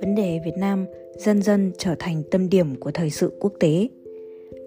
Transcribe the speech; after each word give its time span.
Vấn 0.00 0.14
đề 0.16 0.40
Việt 0.44 0.56
Nam 0.56 0.86
dần 1.16 1.42
dần 1.42 1.72
trở 1.78 1.94
thành 1.98 2.22
tâm 2.30 2.48
điểm 2.48 2.76
của 2.80 2.90
thời 2.90 3.10
sự 3.10 3.32
quốc 3.40 3.52
tế. 3.60 3.88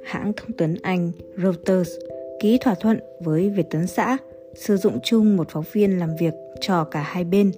Hãng 0.04 0.34
thông 0.38 0.52
tấn 0.58 0.76
Anh 0.82 1.12
Reuters 1.38 1.92
ký 2.40 2.58
thỏa 2.62 2.76
thuận 2.76 3.00
với 3.20 3.50
Việt 3.50 3.70
Tấn 3.70 3.88
xã 3.88 4.18
sử 4.56 4.78
dụng 4.78 5.00
chung 5.04 5.38
một 5.38 5.48
phóng 5.50 5.64
viên 5.72 6.00
làm 6.00 6.10
việc 6.20 6.34
cho 6.62 6.84
cả 6.84 7.02
hai 7.02 7.24
bên. 7.24 7.52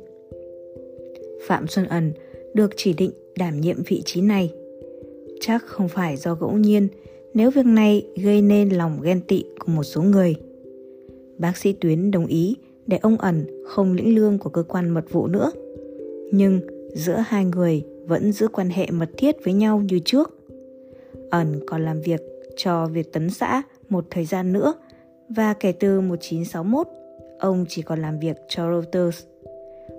Phạm 1.48 1.68
Xuân 1.68 1.86
Ẩn 1.86 2.12
được 2.54 2.72
chỉ 2.76 2.94
định 2.94 3.12
đảm 3.38 3.62
nhiệm 3.62 3.78
vị 3.88 4.02
trí 4.06 4.22
này. 4.22 4.54
Chắc 5.40 5.64
không 5.66 5.88
phải 5.88 6.18
do 6.18 6.36
ngẫu 6.36 6.58
nhiên, 6.58 6.88
nếu 7.34 7.52
việc 7.52 7.66
này 7.66 8.08
gây 8.24 8.42
nên 8.42 8.70
lòng 8.70 9.02
ghen 9.04 9.22
tị 9.28 9.44
của 9.60 9.72
một 9.72 9.84
số 9.84 10.02
người. 10.02 10.36
Bác 11.38 11.58
sĩ 11.58 11.74
Tuyến 11.74 12.12
đồng 12.12 12.26
ý 12.26 12.56
để 12.88 12.98
ông 13.02 13.18
ẩn 13.18 13.46
không 13.68 13.94
lĩnh 13.94 14.16
lương 14.16 14.38
của 14.38 14.50
cơ 14.50 14.64
quan 14.64 14.90
mật 14.90 15.06
vụ 15.12 15.28
nữa. 15.28 15.52
Nhưng 16.32 16.62
giữa 16.94 17.24
hai 17.28 17.46
người 17.46 17.84
vẫn 18.06 18.32
giữ 18.32 18.48
quan 18.48 18.70
hệ 18.70 18.88
mật 18.92 19.10
thiết 19.18 19.36
với 19.44 19.54
nhau 19.54 19.82
như 19.90 20.00
trước. 20.06 20.38
Ẩn 21.30 21.60
còn 21.68 21.86
làm 21.86 22.02
việc 22.02 22.22
cho 22.56 22.86
Việt 22.86 23.14
Tấn 23.14 23.30
xã 23.30 23.62
một 23.90 24.06
thời 24.10 24.26
gian 24.26 24.54
nữa 24.54 24.74
và 25.30 25.54
kể 25.54 25.72
từ 25.72 26.02
1961, 26.02 26.88
ông 27.40 27.66
chỉ 27.70 27.82
còn 27.82 28.02
làm 28.02 28.20
việc 28.20 28.38
cho 28.48 28.64
Reuters. 28.72 29.24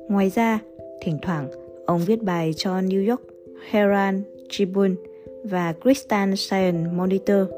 Ngoài 0.09 0.31
ra, 0.31 0.59
thỉnh 1.03 1.19
thoảng 1.23 1.49
ông 1.87 2.01
viết 2.07 2.23
bài 2.23 2.53
cho 2.57 2.81
New 2.81 3.11
York 3.11 3.23
Herald 3.71 4.21
Tribune 4.51 4.95
và 5.45 5.75
Christian 5.83 6.37
Science 6.37 6.91
Monitor. 6.93 7.49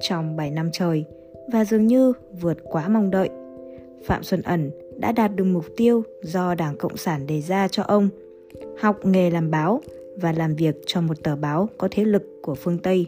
Trong 0.00 0.36
7 0.36 0.50
năm 0.50 0.70
trời, 0.72 1.04
và 1.52 1.64
dường 1.64 1.86
như 1.86 2.12
vượt 2.40 2.58
quá 2.64 2.88
mong 2.88 3.10
đợi, 3.10 3.28
Phạm 4.06 4.22
Xuân 4.22 4.42
Ẩn 4.42 4.70
đã 4.98 5.12
đạt 5.12 5.36
được 5.36 5.44
mục 5.44 5.64
tiêu 5.76 6.02
do 6.22 6.54
Đảng 6.54 6.76
Cộng 6.76 6.96
sản 6.96 7.26
đề 7.26 7.40
ra 7.40 7.68
cho 7.68 7.82
ông, 7.82 8.08
học 8.78 9.06
nghề 9.06 9.30
làm 9.30 9.50
báo 9.50 9.80
và 10.16 10.32
làm 10.32 10.54
việc 10.54 10.76
cho 10.86 11.00
một 11.00 11.22
tờ 11.22 11.36
báo 11.36 11.68
có 11.78 11.88
thế 11.90 12.04
lực 12.04 12.22
của 12.42 12.54
phương 12.54 12.78
Tây. 12.78 13.06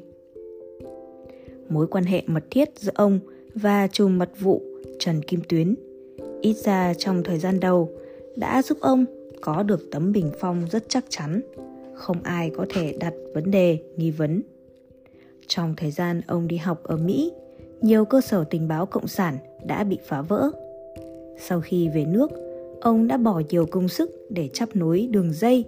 Mối 1.68 1.86
quan 1.86 2.04
hệ 2.04 2.22
mật 2.26 2.44
thiết 2.50 2.68
giữa 2.76 2.92
ông 2.94 3.18
và 3.54 3.88
trùm 3.88 4.18
mật 4.18 4.30
vụ 4.40 4.62
Trần 4.98 5.22
Kim 5.22 5.40
Tuyến, 5.48 5.74
ít 6.40 6.56
ra 6.56 6.94
trong 6.94 7.22
thời 7.22 7.38
gian 7.38 7.60
đầu, 7.60 7.90
đã 8.36 8.62
giúp 8.62 8.78
ông 8.80 9.04
có 9.40 9.62
được 9.62 9.90
tấm 9.90 10.12
bình 10.12 10.30
phong 10.40 10.66
rất 10.70 10.84
chắc 10.88 11.04
chắn, 11.08 11.40
không 11.94 12.22
ai 12.22 12.50
có 12.56 12.66
thể 12.68 12.96
đặt 13.00 13.14
vấn 13.34 13.50
đề 13.50 13.78
nghi 13.96 14.10
vấn. 14.10 14.42
Trong 15.46 15.74
thời 15.76 15.90
gian 15.90 16.20
ông 16.26 16.48
đi 16.48 16.56
học 16.56 16.82
ở 16.84 16.96
Mỹ, 16.96 17.32
nhiều 17.80 18.04
cơ 18.04 18.20
sở 18.20 18.44
tình 18.44 18.68
báo 18.68 18.86
cộng 18.86 19.08
sản 19.08 19.38
đã 19.66 19.84
bị 19.84 19.98
phá 20.06 20.22
vỡ. 20.22 20.50
Sau 21.38 21.60
khi 21.60 21.88
về 21.88 22.04
nước, 22.04 22.30
ông 22.80 23.08
đã 23.08 23.16
bỏ 23.16 23.42
nhiều 23.48 23.66
công 23.66 23.88
sức 23.88 24.10
để 24.30 24.48
chấp 24.52 24.76
nối 24.76 25.08
đường 25.10 25.32
dây 25.32 25.64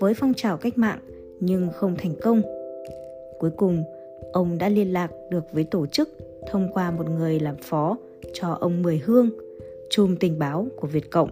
với 0.00 0.14
phong 0.14 0.34
trào 0.34 0.56
cách 0.56 0.78
mạng 0.78 0.98
nhưng 1.40 1.68
không 1.74 1.96
thành 1.98 2.14
công. 2.22 2.42
Cuối 3.38 3.50
cùng, 3.56 3.84
ông 4.32 4.58
đã 4.58 4.68
liên 4.68 4.92
lạc 4.92 5.10
được 5.30 5.44
với 5.52 5.64
tổ 5.64 5.86
chức 5.86 6.08
thông 6.50 6.68
qua 6.72 6.90
một 6.90 7.10
người 7.10 7.40
làm 7.40 7.56
phó 7.56 7.96
cho 8.32 8.56
ông 8.60 8.82
Mười 8.82 8.98
Hương, 9.04 9.30
chùm 9.90 10.16
tình 10.16 10.38
báo 10.38 10.66
của 10.76 10.88
Việt 10.88 11.10
Cộng. 11.10 11.30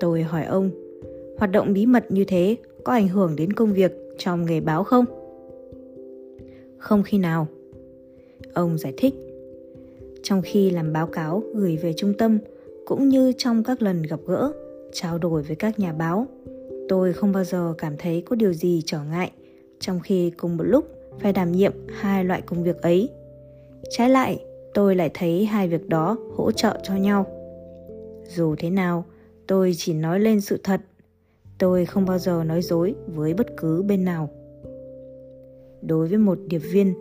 Tôi 0.00 0.22
hỏi 0.22 0.44
ông, 0.44 0.70
hoạt 1.38 1.50
động 1.50 1.72
bí 1.72 1.86
mật 1.86 2.04
như 2.08 2.24
thế 2.24 2.56
có 2.84 2.92
ảnh 2.92 3.08
hưởng 3.08 3.36
đến 3.36 3.52
công 3.52 3.72
việc 3.72 3.92
trong 4.18 4.46
nghề 4.46 4.60
báo 4.60 4.84
không? 4.84 5.04
Không 6.78 7.02
khi 7.02 7.18
nào. 7.18 7.46
Ông 8.54 8.78
giải 8.78 8.94
thích. 8.96 9.14
Trong 10.22 10.42
khi 10.42 10.70
làm 10.70 10.92
báo 10.92 11.06
cáo 11.06 11.42
gửi 11.54 11.76
về 11.76 11.92
trung 11.92 12.14
tâm, 12.18 12.38
cũng 12.86 13.08
như 13.08 13.32
trong 13.38 13.64
các 13.64 13.82
lần 13.82 14.02
gặp 14.02 14.20
gỡ, 14.26 14.52
trao 14.92 15.18
đổi 15.18 15.42
với 15.42 15.56
các 15.56 15.78
nhà 15.78 15.92
báo, 15.92 16.26
tôi 16.88 17.12
không 17.12 17.32
bao 17.32 17.44
giờ 17.44 17.74
cảm 17.78 17.96
thấy 17.98 18.22
có 18.26 18.36
điều 18.36 18.52
gì 18.52 18.82
trở 18.86 18.98
ngại 19.10 19.30
trong 19.80 20.00
khi 20.00 20.30
cùng 20.30 20.56
một 20.56 20.64
lúc 20.64 20.84
phải 21.20 21.32
đảm 21.32 21.52
nhiệm 21.52 21.72
hai 21.88 22.24
loại 22.24 22.42
công 22.42 22.62
việc 22.62 22.82
ấy. 22.82 23.08
Trái 23.90 24.10
lại, 24.10 24.44
tôi 24.74 24.96
lại 24.96 25.10
thấy 25.14 25.44
hai 25.44 25.68
việc 25.68 25.88
đó 25.88 26.16
hỗ 26.36 26.52
trợ 26.52 26.78
cho 26.82 26.94
nhau. 26.94 27.26
Dù 28.28 28.54
thế 28.58 28.70
nào, 28.70 29.04
tôi 29.46 29.72
chỉ 29.76 29.94
nói 29.94 30.20
lên 30.20 30.40
sự 30.40 30.60
thật. 30.64 30.80
Tôi 31.58 31.86
không 31.86 32.06
bao 32.06 32.18
giờ 32.18 32.44
nói 32.44 32.62
dối 32.62 32.94
với 33.06 33.34
bất 33.34 33.46
cứ 33.56 33.82
bên 33.82 34.04
nào. 34.04 34.30
Đối 35.82 36.08
với 36.08 36.18
một 36.18 36.38
điệp 36.46 36.58
viên, 36.58 36.94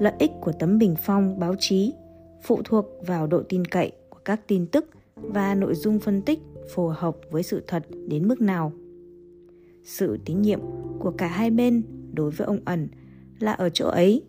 lợi 0.00 0.12
ích 0.18 0.30
của 0.40 0.52
tấm 0.52 0.78
bình 0.78 0.94
phong 1.02 1.38
báo 1.38 1.54
chí 1.58 1.94
phụ 2.42 2.60
thuộc 2.64 2.86
vào 3.06 3.26
độ 3.26 3.42
tin 3.48 3.64
cậy 3.64 3.92
của 4.10 4.18
các 4.24 4.40
tin 4.46 4.66
tức 4.66 4.86
và 5.22 5.54
nội 5.54 5.74
dung 5.74 6.00
phân 6.00 6.22
tích 6.22 6.38
phù 6.74 6.88
hợp 6.88 7.16
với 7.30 7.42
sự 7.42 7.62
thật 7.66 7.82
đến 8.08 8.28
mức 8.28 8.40
nào. 8.40 8.72
Sự 9.84 10.18
tín 10.24 10.42
nhiệm 10.42 10.60
của 10.98 11.10
cả 11.10 11.26
hai 11.26 11.50
bên 11.50 11.82
đối 12.12 12.30
với 12.30 12.46
ông 12.46 12.60
ẩn 12.64 12.88
là 13.38 13.52
ở 13.52 13.68
chỗ 13.68 13.88
ấy. 13.88 14.22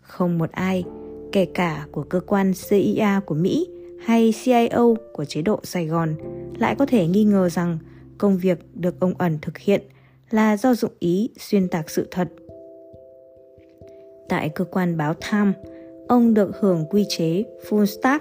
Không 0.00 0.38
một 0.38 0.50
ai, 0.52 0.84
kể 1.32 1.44
cả 1.44 1.86
của 1.92 2.02
cơ 2.02 2.20
quan 2.20 2.52
CIA 2.68 3.20
của 3.26 3.34
Mỹ 3.34 3.68
hay 4.00 4.34
CIO 4.44 4.94
của 5.12 5.24
chế 5.24 5.42
độ 5.42 5.60
Sài 5.62 5.86
Gòn 5.86 6.14
lại 6.58 6.74
có 6.78 6.86
thể 6.86 7.06
nghi 7.06 7.24
ngờ 7.24 7.48
rằng 7.48 7.78
công 8.18 8.38
việc 8.38 8.58
được 8.74 9.00
ông 9.00 9.14
ẩn 9.18 9.38
thực 9.42 9.58
hiện 9.58 9.82
là 10.30 10.56
do 10.56 10.74
dụng 10.74 10.92
ý 10.98 11.30
xuyên 11.38 11.68
tạc 11.68 11.90
sự 11.90 12.08
thật. 12.10 12.28
Tại 14.28 14.48
cơ 14.48 14.64
quan 14.64 14.96
báo 14.96 15.14
Time, 15.14 15.52
ông 16.08 16.34
được 16.34 16.56
hưởng 16.60 16.84
quy 16.90 17.04
chế 17.08 17.44
full 17.68 17.84
staff, 17.84 18.20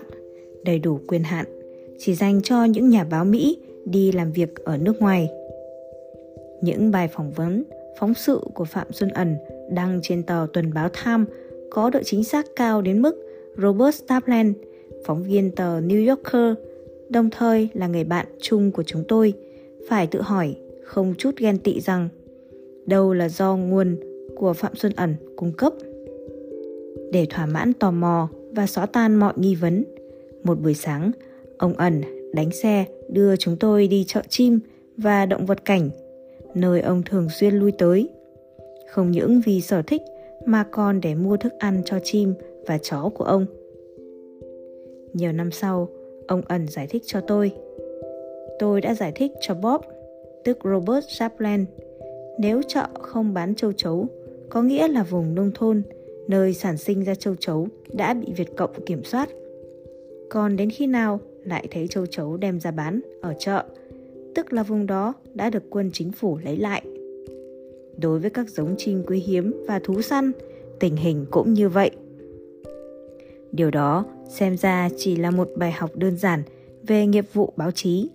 đầy 0.65 0.79
đủ 0.79 0.99
quyền 1.07 1.23
hạn, 1.23 1.54
chỉ 1.99 2.15
dành 2.15 2.41
cho 2.41 2.63
những 2.63 2.89
nhà 2.89 3.03
báo 3.03 3.25
Mỹ 3.25 3.57
đi 3.85 4.11
làm 4.11 4.31
việc 4.31 4.55
ở 4.65 4.77
nước 4.77 5.01
ngoài. 5.01 5.29
Những 6.61 6.91
bài 6.91 7.07
phỏng 7.07 7.31
vấn, 7.31 7.63
phóng 7.99 8.13
sự 8.13 8.39
của 8.53 8.65
Phạm 8.65 8.87
Xuân 8.91 9.09
Ẩn 9.09 9.35
đăng 9.71 9.99
trên 10.03 10.23
tờ 10.23 10.47
tuần 10.53 10.73
báo 10.73 10.89
Time 10.89 11.23
có 11.69 11.89
độ 11.89 11.99
chính 12.03 12.23
xác 12.23 12.45
cao 12.55 12.81
đến 12.81 13.01
mức 13.01 13.15
Robert 13.57 13.95
Stapland, 13.95 14.55
phóng 15.05 15.23
viên 15.23 15.51
tờ 15.51 15.79
New 15.79 16.09
Yorker, 16.09 16.53
đồng 17.09 17.29
thời 17.29 17.69
là 17.73 17.87
người 17.87 18.03
bạn 18.03 18.25
chung 18.41 18.71
của 18.71 18.83
chúng 18.83 19.03
tôi, 19.07 19.33
phải 19.89 20.07
tự 20.07 20.21
hỏi 20.21 20.55
không 20.83 21.13
chút 21.17 21.31
ghen 21.37 21.57
tị 21.57 21.79
rằng 21.79 22.09
đâu 22.85 23.13
là 23.13 23.29
do 23.29 23.55
nguồn 23.55 23.97
của 24.35 24.53
Phạm 24.53 24.75
Xuân 24.75 24.91
Ẩn 24.95 25.15
cung 25.35 25.51
cấp. 25.51 25.73
Để 27.11 27.27
thỏa 27.29 27.45
mãn 27.45 27.73
tò 27.73 27.91
mò 27.91 28.29
và 28.51 28.67
xóa 28.67 28.85
tan 28.85 29.15
mọi 29.15 29.33
nghi 29.35 29.55
vấn, 29.55 29.83
một 30.43 30.61
buổi 30.61 30.73
sáng, 30.73 31.11
ông 31.57 31.73
Ẩn 31.73 32.01
đánh 32.33 32.51
xe 32.51 32.85
đưa 33.09 33.35
chúng 33.35 33.57
tôi 33.57 33.87
đi 33.87 34.03
chợ 34.07 34.21
chim 34.29 34.59
và 34.97 35.25
động 35.25 35.45
vật 35.45 35.65
cảnh, 35.65 35.89
nơi 36.53 36.81
ông 36.81 37.03
thường 37.03 37.27
xuyên 37.29 37.53
lui 37.53 37.71
tới. 37.71 38.09
Không 38.89 39.11
những 39.11 39.41
vì 39.45 39.61
sở 39.61 39.81
thích 39.81 40.01
mà 40.45 40.63
còn 40.71 41.01
để 41.01 41.15
mua 41.15 41.37
thức 41.37 41.53
ăn 41.59 41.81
cho 41.85 41.99
chim 42.03 42.33
và 42.67 42.77
chó 42.77 43.09
của 43.15 43.23
ông. 43.23 43.45
Nhiều 45.13 45.31
năm 45.31 45.51
sau, 45.51 45.89
ông 46.27 46.41
ẩn 46.47 46.67
giải 46.67 46.87
thích 46.87 47.03
cho 47.05 47.21
tôi. 47.21 47.51
Tôi 48.59 48.81
đã 48.81 48.93
giải 48.93 49.11
thích 49.15 49.31
cho 49.41 49.53
Bob, 49.53 49.81
tức 50.43 50.57
Robert 50.63 51.05
Chaplin, 51.07 51.65
nếu 52.39 52.61
chợ 52.67 52.87
không 53.01 53.33
bán 53.33 53.55
châu 53.55 53.71
chấu, 53.71 54.05
có 54.49 54.61
nghĩa 54.61 54.87
là 54.87 55.03
vùng 55.03 55.35
nông 55.35 55.51
thôn, 55.55 55.81
nơi 56.27 56.53
sản 56.53 56.77
sinh 56.77 57.03
ra 57.03 57.15
châu 57.15 57.35
chấu 57.39 57.67
đã 57.93 58.13
bị 58.13 58.27
Việt 58.35 58.55
Cộng 58.57 58.85
kiểm 58.85 59.03
soát. 59.03 59.29
Còn 60.29 60.55
đến 60.55 60.69
khi 60.69 60.87
nào 60.87 61.19
lại 61.45 61.67
thấy 61.71 61.87
châu 61.87 62.05
chấu 62.05 62.37
đem 62.37 62.59
ra 62.59 62.71
bán 62.71 62.99
ở 63.21 63.33
chợ, 63.39 63.65
tức 64.35 64.53
là 64.53 64.63
vùng 64.63 64.85
đó 64.85 65.13
đã 65.33 65.49
được 65.49 65.63
quân 65.69 65.89
chính 65.93 66.11
phủ 66.11 66.37
lấy 66.43 66.57
lại. 66.57 66.83
Đối 67.97 68.19
với 68.19 68.29
các 68.29 68.49
giống 68.49 68.75
chim 68.77 69.03
quý 69.07 69.19
hiếm 69.19 69.65
và 69.67 69.79
thú 69.79 70.01
săn, 70.01 70.31
tình 70.79 70.95
hình 70.95 71.25
cũng 71.31 71.53
như 71.53 71.69
vậy. 71.69 71.91
Điều 73.51 73.71
đó 73.71 74.05
xem 74.29 74.57
ra 74.57 74.89
chỉ 74.97 75.15
là 75.15 75.31
một 75.31 75.49
bài 75.55 75.71
học 75.71 75.91
đơn 75.95 76.17
giản 76.17 76.43
về 76.83 77.05
nghiệp 77.05 77.25
vụ 77.33 77.53
báo 77.55 77.71
chí. 77.71 78.09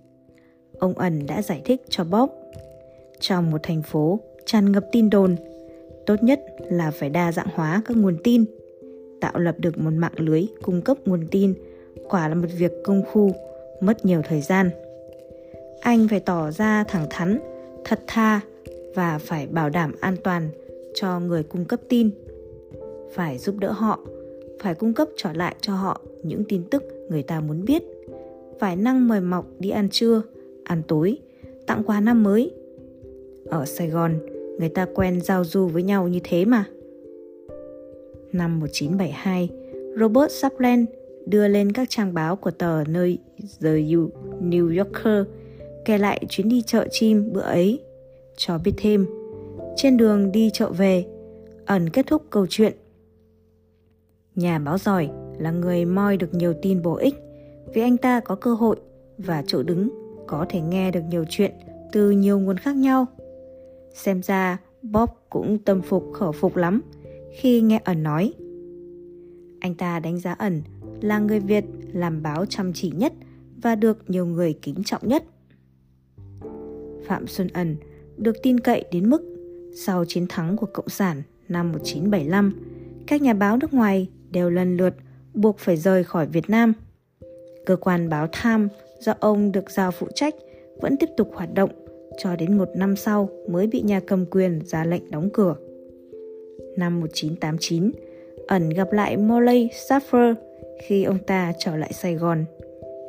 Ông 0.79 0.93
ẩn 0.93 1.25
đã 1.27 1.41
giải 1.41 1.61
thích 1.65 1.81
cho 1.89 2.03
Bob. 2.03 2.29
Trong 3.19 3.51
một 3.51 3.63
thành 3.63 3.81
phố 3.81 4.19
tràn 4.45 4.71
ngập 4.71 4.85
tin 4.91 5.09
đồn, 5.09 5.35
tốt 6.05 6.15
nhất 6.23 6.41
là 6.69 6.91
phải 6.91 7.09
đa 7.09 7.31
dạng 7.31 7.47
hóa 7.53 7.81
các 7.85 7.97
nguồn 7.97 8.17
tin. 8.23 8.45
Tạo 9.21 9.39
lập 9.39 9.55
được 9.59 9.77
một 9.77 9.93
mạng 9.93 10.13
lưới 10.15 10.45
cung 10.61 10.81
cấp 10.81 10.97
nguồn 11.05 11.27
tin 11.31 11.53
quả 12.11 12.27
là 12.27 12.35
một 12.35 12.47
việc 12.57 12.71
công 12.83 13.03
phu, 13.13 13.31
mất 13.81 14.05
nhiều 14.05 14.21
thời 14.27 14.41
gian. 14.41 14.69
Anh 15.81 16.07
phải 16.09 16.19
tỏ 16.19 16.51
ra 16.51 16.83
thẳng 16.83 17.07
thắn, 17.09 17.39
thật 17.83 17.99
tha 18.07 18.41
và 18.95 19.17
phải 19.17 19.47
bảo 19.47 19.69
đảm 19.69 19.95
an 19.99 20.15
toàn 20.23 20.49
cho 20.93 21.19
người 21.19 21.43
cung 21.43 21.65
cấp 21.65 21.79
tin. 21.89 22.09
Phải 23.13 23.37
giúp 23.37 23.55
đỡ 23.59 23.71
họ 23.71 23.99
phải 24.61 24.75
cung 24.75 24.93
cấp 24.93 25.07
trở 25.17 25.33
lại 25.33 25.55
cho 25.61 25.73
họ 25.73 26.01
những 26.23 26.43
tin 26.43 26.63
tức 26.63 26.83
người 27.09 27.23
ta 27.23 27.39
muốn 27.39 27.65
biết. 27.65 27.83
Phải 28.59 28.75
năng 28.75 29.07
mời 29.07 29.21
mọc 29.21 29.45
đi 29.59 29.69
ăn 29.69 29.89
trưa 29.89 30.21
ăn 30.63 30.81
tối 30.87 31.17
tặng 31.67 31.83
quà 31.85 31.99
năm 31.99 32.23
mới. 32.23 32.51
Ở 33.45 33.65
sài 33.65 33.89
gòn 33.89 34.19
người 34.59 34.69
ta 34.69 34.87
quen 34.95 35.21
giao 35.21 35.43
du 35.43 35.67
với 35.67 35.83
nhau 35.83 36.07
như 36.07 36.19
thế 36.23 36.45
mà. 36.45 36.65
Năm 38.31 38.59
1972 38.59 39.49
Robert 39.99 40.31
Sapland 40.31 40.87
đưa 41.31 41.47
lên 41.47 41.71
các 41.71 41.89
trang 41.89 42.13
báo 42.13 42.35
của 42.35 42.51
tờ 42.51 42.83
nơi 42.87 43.17
The 43.61 43.69
New 44.41 44.77
Yorker 44.77 45.27
kể 45.85 45.97
lại 45.97 46.25
chuyến 46.29 46.49
đi 46.49 46.61
chợ 46.61 46.87
chim 46.91 47.33
bữa 47.33 47.41
ấy. 47.41 47.83
Cho 48.37 48.57
biết 48.57 48.71
thêm, 48.77 49.05
trên 49.75 49.97
đường 49.97 50.31
đi 50.31 50.49
chợ 50.53 50.69
về, 50.69 51.05
ẩn 51.65 51.89
kết 51.89 52.07
thúc 52.07 52.23
câu 52.29 52.45
chuyện. 52.49 52.73
Nhà 54.35 54.59
báo 54.59 54.77
giỏi 54.77 55.09
là 55.39 55.51
người 55.51 55.85
moi 55.85 56.17
được 56.17 56.33
nhiều 56.33 56.53
tin 56.61 56.81
bổ 56.81 56.95
ích 56.95 57.15
vì 57.73 57.81
anh 57.81 57.97
ta 57.97 58.19
có 58.19 58.35
cơ 58.35 58.53
hội 58.53 58.75
và 59.17 59.43
chỗ 59.47 59.63
đứng 59.63 59.89
có 60.27 60.45
thể 60.49 60.61
nghe 60.61 60.91
được 60.91 61.01
nhiều 61.09 61.25
chuyện 61.29 61.51
từ 61.91 62.11
nhiều 62.11 62.39
nguồn 62.39 62.57
khác 62.57 62.75
nhau. 62.75 63.05
Xem 63.93 64.21
ra 64.23 64.57
Bob 64.81 65.09
cũng 65.29 65.57
tâm 65.57 65.81
phục 65.81 66.11
khẩu 66.13 66.31
phục 66.31 66.55
lắm 66.55 66.81
khi 67.31 67.61
nghe 67.61 67.81
ẩn 67.83 68.03
nói. 68.03 68.33
Anh 69.59 69.75
ta 69.75 69.99
đánh 69.99 70.19
giá 70.19 70.33
ẩn 70.33 70.61
là 71.01 71.19
người 71.19 71.39
Việt 71.39 71.65
làm 71.93 72.23
báo 72.23 72.45
chăm 72.45 72.73
chỉ 72.73 72.91
nhất 72.95 73.13
và 73.61 73.75
được 73.75 74.09
nhiều 74.09 74.25
người 74.25 74.53
kính 74.61 74.83
trọng 74.85 75.07
nhất. 75.07 75.23
Phạm 77.05 77.27
Xuân 77.27 77.47
Ẩn 77.53 77.75
được 78.17 78.35
tin 78.43 78.59
cậy 78.59 78.85
đến 78.91 79.09
mức 79.09 79.21
sau 79.75 80.05
chiến 80.05 80.25
thắng 80.29 80.57
của 80.57 80.67
Cộng 80.73 80.89
sản 80.89 81.21
năm 81.49 81.71
1975, 81.71 82.53
các 83.07 83.21
nhà 83.21 83.33
báo 83.33 83.57
nước 83.57 83.73
ngoài 83.73 84.09
đều 84.31 84.49
lần 84.49 84.77
lượt 84.77 84.93
buộc 85.33 85.59
phải 85.59 85.77
rời 85.77 86.03
khỏi 86.03 86.27
Việt 86.27 86.49
Nam. 86.49 86.73
Cơ 87.65 87.75
quan 87.75 88.09
báo 88.09 88.27
Tham 88.31 88.67
do 88.99 89.13
ông 89.19 89.51
được 89.51 89.71
giao 89.71 89.91
phụ 89.91 90.07
trách 90.15 90.35
vẫn 90.81 90.97
tiếp 90.97 91.09
tục 91.17 91.31
hoạt 91.33 91.53
động 91.53 91.69
cho 92.17 92.35
đến 92.35 92.57
một 92.57 92.69
năm 92.75 92.95
sau 92.95 93.29
mới 93.49 93.67
bị 93.67 93.81
nhà 93.81 93.99
cầm 93.99 94.25
quyền 94.25 94.61
ra 94.65 94.85
lệnh 94.85 95.11
đóng 95.11 95.29
cửa. 95.33 95.55
Năm 96.77 96.99
1989, 96.99 97.91
ẩn 98.47 98.69
gặp 98.69 98.91
lại 98.91 99.17
Molly 99.17 99.69
Saffer 99.89 100.35
khi 100.87 101.03
ông 101.03 101.17
ta 101.27 101.53
trở 101.59 101.75
lại 101.75 101.93
Sài 101.93 102.15
Gòn, 102.15 102.45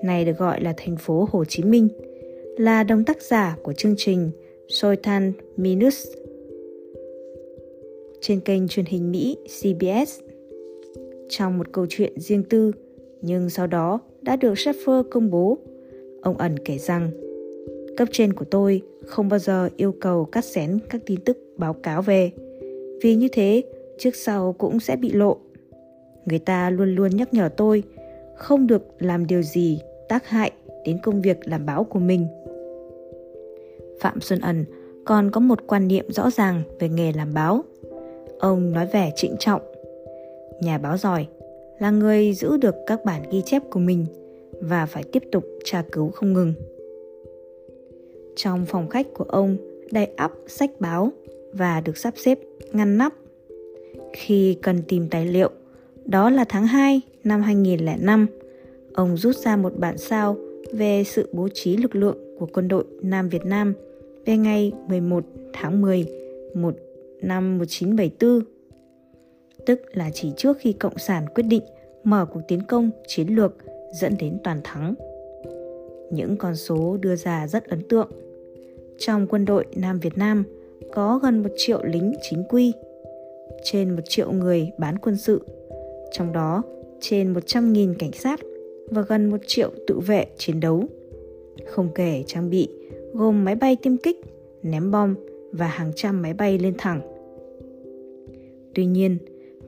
này 0.03 0.25
được 0.25 0.39
gọi 0.39 0.61
là 0.61 0.75
thành 0.77 0.97
phố 0.97 1.29
Hồ 1.31 1.45
Chí 1.45 1.63
Minh, 1.63 1.89
là 2.59 2.83
đồng 2.83 3.05
tác 3.05 3.23
giả 3.23 3.57
của 3.63 3.73
chương 3.73 3.95
trình 3.97 4.31
Soitan 4.69 5.33
Minus 5.57 6.07
trên 8.21 8.41
kênh 8.41 8.69
truyền 8.69 8.87
hình 8.87 9.11
Mỹ 9.11 9.37
CBS. 9.47 10.21
Trong 11.29 11.59
một 11.59 11.73
câu 11.73 11.87
chuyện 11.89 12.21
riêng 12.21 12.45
tư, 12.45 12.73
nhưng 13.21 13.51
sau 13.51 13.67
đó 13.67 14.01
đã 14.23 14.37
được 14.37 14.53
Sheffer 14.53 15.03
công 15.03 15.31
bố, 15.31 15.59
ông 16.23 16.39
ẩn 16.39 16.59
kể 16.59 16.79
rằng 16.79 17.11
cấp 17.97 18.09
trên 18.13 18.33
của 18.33 18.45
tôi 18.45 18.83
không 19.07 19.29
bao 19.29 19.39
giờ 19.39 19.69
yêu 19.77 19.95
cầu 20.01 20.25
cắt 20.25 20.45
xén 20.45 20.79
các 20.91 21.03
tin 21.07 21.21
tức 21.21 21.39
báo 21.57 21.73
cáo 21.73 22.03
về, 22.03 22.31
vì 23.03 23.15
như 23.15 23.29
thế 23.33 23.63
trước 23.99 24.17
sau 24.17 24.53
cũng 24.53 24.81
sẽ 24.81 24.97
bị 24.97 25.13
lộ. 25.13 25.39
Người 26.27 26.39
ta 26.39 26.71
luôn 26.71 26.95
luôn 26.95 27.17
nhắc 27.17 27.35
nhở 27.35 27.49
tôi 27.49 27.83
không 28.37 28.67
được 28.67 28.83
làm 28.99 29.27
điều 29.27 29.43
gì 29.43 29.81
tác 30.09 30.29
hại 30.29 30.53
đến 30.85 30.99
công 31.03 31.23
việc 31.23 31.39
làm 31.45 31.67
báo 31.67 31.85
của 31.85 31.99
mình. 31.99 32.27
Phạm 34.01 34.21
Xuân 34.21 34.41
Ẩn 34.41 34.65
còn 35.05 35.31
có 35.31 35.41
một 35.41 35.67
quan 35.67 35.89
niệm 35.89 36.05
rõ 36.09 36.31
ràng 36.31 36.63
về 36.79 36.89
nghề 36.89 37.13
làm 37.13 37.35
báo. 37.35 37.65
Ông 38.39 38.73
nói 38.73 38.87
vẻ 38.93 39.13
trịnh 39.17 39.37
trọng. 39.39 39.63
Nhà 40.61 40.79
báo 40.79 40.97
giỏi 40.97 41.27
là 41.79 41.91
người 41.91 42.33
giữ 42.33 42.57
được 42.57 42.75
các 42.87 43.05
bản 43.05 43.23
ghi 43.31 43.43
chép 43.47 43.63
của 43.71 43.81
mình 43.81 44.07
và 44.61 44.87
phải 44.87 45.03
tiếp 45.13 45.23
tục 45.33 45.45
tra 45.65 45.85
cứu 45.93 46.11
không 46.11 46.33
ngừng. 46.33 46.55
Trong 48.37 48.67
phòng 48.67 48.89
khách 48.89 49.07
của 49.15 49.25
ông 49.25 49.57
đầy 49.91 50.07
ắp 50.17 50.33
sách 50.47 50.71
báo 50.81 51.13
và 51.53 51.81
được 51.81 51.97
sắp 51.97 52.15
xếp 52.17 52.39
ngăn 52.73 52.99
nắp. 52.99 53.15
Khi 54.13 54.59
cần 54.63 54.83
tìm 54.89 55.09
tài 55.09 55.27
liệu, 55.27 55.51
đó 56.07 56.31
là 56.31 56.45
tháng 56.49 56.67
2 56.67 57.01
năm 57.25 57.43
2005, 57.43 58.27
ông 58.95 59.17
rút 59.17 59.37
ra 59.37 59.57
một 59.57 59.73
bản 59.79 59.99
sao 59.99 60.37
về 60.73 61.05
sự 61.05 61.29
bố 61.33 61.49
trí 61.55 61.77
lực 61.77 61.97
lượng 61.97 62.17
của 62.39 62.47
quân 62.53 62.69
đội 62.69 62.85
Nam 63.03 63.29
Việt 63.29 63.45
Nam 63.45 63.75
về 64.27 64.37
ngày 64.37 64.73
11 64.89 65.25
tháng 65.53 65.81
10 65.81 66.07
một 66.55 66.75
năm 67.23 67.59
1974, 67.59 68.41
tức 69.67 69.81
là 69.93 70.11
chỉ 70.15 70.33
trước 70.37 70.57
khi 70.61 70.73
Cộng 70.73 70.99
sản 70.99 71.27
quyết 71.35 71.43
định 71.43 71.63
mở 72.05 72.27
cuộc 72.33 72.41
tiến 72.49 72.61
công 72.69 72.91
chiến 73.07 73.29
lược 73.29 73.57
dẫn 73.93 74.15
đến 74.19 74.39
toàn 74.45 74.61
thắng. 74.65 74.95
Những 76.11 76.37
con 76.37 76.57
số 76.57 76.97
đưa 77.01 77.17
ra 77.17 77.47
rất 77.47 77.65
ấn 77.65 77.83
tượng. 77.89 78.11
Trong 78.99 79.27
quân 79.27 79.45
đội 79.45 79.67
Nam 79.77 80.01
Việt 80.01 80.19
Nam 80.19 80.45
có 80.93 81.19
gần 81.19 81.43
một 81.43 81.51
triệu 81.57 81.85
lính 81.85 82.13
chính 82.23 82.45
quy, 82.49 82.73
trên 83.65 83.91
một 83.91 84.03
triệu 84.09 84.33
người 84.33 84.71
bán 84.79 84.99
quân 84.99 85.17
sự, 85.17 85.47
trong 86.13 86.33
đó 86.33 86.63
trên 87.01 87.33
100.000 87.33 87.95
cảnh 87.99 88.13
sát 88.13 88.41
và 88.91 89.03
gần 89.03 89.31
một 89.31 89.39
triệu 89.47 89.71
tự 89.87 90.01
vệ 90.01 90.27
chiến 90.37 90.61
đấu. 90.61 90.85
Không 91.67 91.89
kể 91.95 92.25
trang 92.27 92.51
bị 92.51 92.69
gồm 93.13 93.45
máy 93.45 93.55
bay 93.55 93.77
tiêm 93.83 93.97
kích, 93.97 94.21
ném 94.63 94.91
bom 94.91 95.15
và 95.53 95.67
hàng 95.67 95.93
trăm 95.97 96.23
máy 96.23 96.35
bay 96.35 96.59
lên 96.59 96.75
thẳng. 96.79 97.01
Tuy 98.75 98.87
nhiên, 98.87 99.19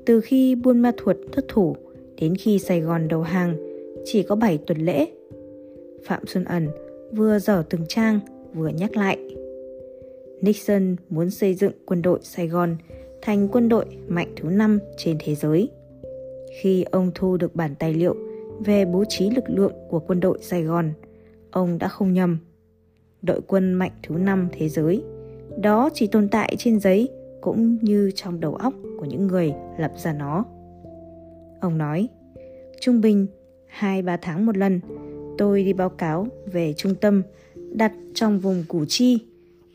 từ 0.06 0.20
khi 0.20 0.54
Buôn 0.54 0.78
Ma 0.78 0.92
Thuột 0.96 1.16
thất 1.32 1.44
thủ 1.48 1.76
đến 2.20 2.34
khi 2.36 2.58
Sài 2.58 2.80
Gòn 2.80 3.08
đầu 3.08 3.22
hàng 3.22 3.56
chỉ 4.04 4.22
có 4.22 4.36
7 4.36 4.58
tuần 4.58 4.78
lễ. 4.78 5.06
Phạm 6.04 6.26
Xuân 6.26 6.44
Ẩn 6.44 6.68
vừa 7.12 7.38
dở 7.38 7.62
từng 7.70 7.82
trang 7.88 8.20
vừa 8.54 8.68
nhắc 8.68 8.96
lại. 8.96 9.18
Nixon 10.40 10.96
muốn 11.08 11.30
xây 11.30 11.54
dựng 11.54 11.72
quân 11.86 12.02
đội 12.02 12.18
Sài 12.22 12.48
Gòn 12.48 12.76
thành 13.22 13.48
quân 13.52 13.68
đội 13.68 13.84
mạnh 14.08 14.32
thứ 14.36 14.48
năm 14.48 14.78
trên 14.96 15.16
thế 15.20 15.34
giới. 15.34 15.68
Khi 16.60 16.82
ông 16.82 17.10
thu 17.14 17.36
được 17.36 17.54
bản 17.54 17.74
tài 17.78 17.94
liệu 17.94 18.16
về 18.64 18.84
bố 18.84 19.04
trí 19.08 19.30
lực 19.30 19.44
lượng 19.46 19.72
của 19.88 19.98
quân 19.98 20.20
đội 20.20 20.38
Sài 20.42 20.62
Gòn, 20.62 20.92
ông 21.50 21.78
đã 21.78 21.88
không 21.88 22.12
nhầm. 22.12 22.38
Đội 23.22 23.40
quân 23.46 23.72
mạnh 23.72 23.92
thứ 24.02 24.14
năm 24.14 24.48
thế 24.52 24.68
giới, 24.68 25.02
đó 25.62 25.90
chỉ 25.94 26.06
tồn 26.06 26.28
tại 26.28 26.56
trên 26.58 26.80
giấy 26.80 27.08
cũng 27.40 27.78
như 27.82 28.10
trong 28.14 28.40
đầu 28.40 28.54
óc 28.54 28.74
của 28.98 29.04
những 29.04 29.26
người 29.26 29.52
lập 29.78 29.92
ra 29.96 30.12
nó. 30.12 30.44
Ông 31.60 31.78
nói, 31.78 32.08
trung 32.80 33.00
bình 33.00 33.26
2-3 33.80 34.18
tháng 34.22 34.46
một 34.46 34.56
lần, 34.56 34.80
tôi 35.38 35.64
đi 35.64 35.72
báo 35.72 35.88
cáo 35.88 36.26
về 36.46 36.72
trung 36.72 36.94
tâm 36.94 37.22
đặt 37.72 37.92
trong 38.14 38.38
vùng 38.38 38.64
Củ 38.68 38.84
Chi, 38.88 39.18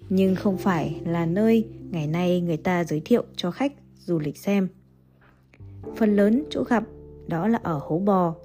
nhưng 0.09 0.35
không 0.35 0.57
phải 0.57 1.01
là 1.05 1.25
nơi 1.25 1.67
ngày 1.91 2.07
nay 2.07 2.41
người 2.41 2.57
ta 2.57 2.83
giới 2.83 3.01
thiệu 3.05 3.23
cho 3.35 3.51
khách 3.51 3.73
du 3.95 4.19
lịch 4.19 4.37
xem. 4.37 4.67
Phần 5.95 6.15
lớn 6.15 6.43
chỗ 6.49 6.63
gặp 6.63 6.83
đó 7.27 7.47
là 7.47 7.59
ở 7.63 7.79
Hố 7.83 7.99
Bò, 7.99 8.35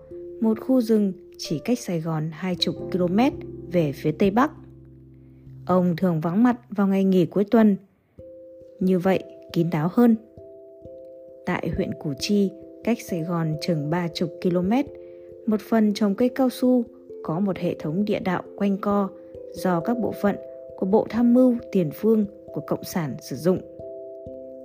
một 0.40 0.60
khu 0.60 0.81
rừng 0.81 1.12
chỉ 1.38 1.58
cách 1.58 1.78
Sài 1.78 2.00
Gòn 2.00 2.31
20 2.32 2.75
km 2.92 3.19
về 3.72 3.92
phía 3.92 4.12
tây 4.12 4.31
bắc. 4.31 4.50
Ông 5.67 5.96
thường 5.96 6.20
vắng 6.20 6.43
mặt 6.43 6.56
vào 6.70 6.86
ngày 6.86 7.05
nghỉ 7.05 7.26
cuối 7.26 7.44
tuần. 7.44 7.76
Như 8.81 8.98
vậy, 8.98 9.22
kín 9.53 9.70
đáo 9.70 9.88
hơn. 9.93 10.17
Tại 11.46 11.70
huyện 11.76 11.91
Củ 11.94 12.12
Chi, 12.19 12.50
cách 12.84 12.98
Sài 13.00 13.22
Gòn 13.22 13.56
chừng 13.60 13.91
30 13.91 14.29
km, 14.43 14.72
một 15.46 15.60
phần 15.60 15.94
trồng 15.94 16.14
cây 16.14 16.29
cao 16.29 16.50
su 16.50 16.84
có 17.22 17.41
một 17.41 17.58
hệ 17.58 17.76
thống 17.79 18.05
địa 18.05 18.19
đạo 18.19 18.43
quanh 18.56 18.79
co 18.81 19.08
do 19.53 19.81
các 19.81 19.98
bộ 19.98 20.14
phận 20.22 20.36
của 20.76 20.86
Bộ 20.86 21.06
Tham 21.10 21.34
mưu 21.34 21.56
Tiền 21.72 21.91
phương 21.94 22.26
của 22.53 22.60
Cộng 22.60 22.84
sản 22.84 23.17
sử 23.20 23.36
dụng. 23.36 23.58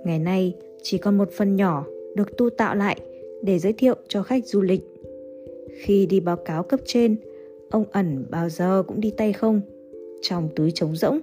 Ngày 0.04 0.18
nay 0.18 0.54
chỉ 0.82 0.98
còn 0.98 1.18
một 1.18 1.30
phần 1.32 1.56
nhỏ 1.56 1.86
được 2.16 2.36
tu 2.36 2.50
tạo 2.50 2.74
lại 2.74 3.00
để 3.42 3.58
giới 3.58 3.72
thiệu 3.72 3.94
cho 4.08 4.22
khách 4.22 4.46
du 4.46 4.60
lịch. 4.60 4.80
Khi 5.82 6.06
đi 6.06 6.20
báo 6.20 6.36
cáo 6.36 6.62
cấp 6.62 6.80
trên, 6.84 7.16
ông 7.70 7.84
ẩn 7.92 8.24
bao 8.30 8.48
giờ 8.48 8.82
cũng 8.86 9.00
đi 9.00 9.10
tay 9.10 9.32
không, 9.32 9.60
trong 10.22 10.48
túi 10.56 10.70
trống 10.70 10.96
rỗng. 10.96 11.20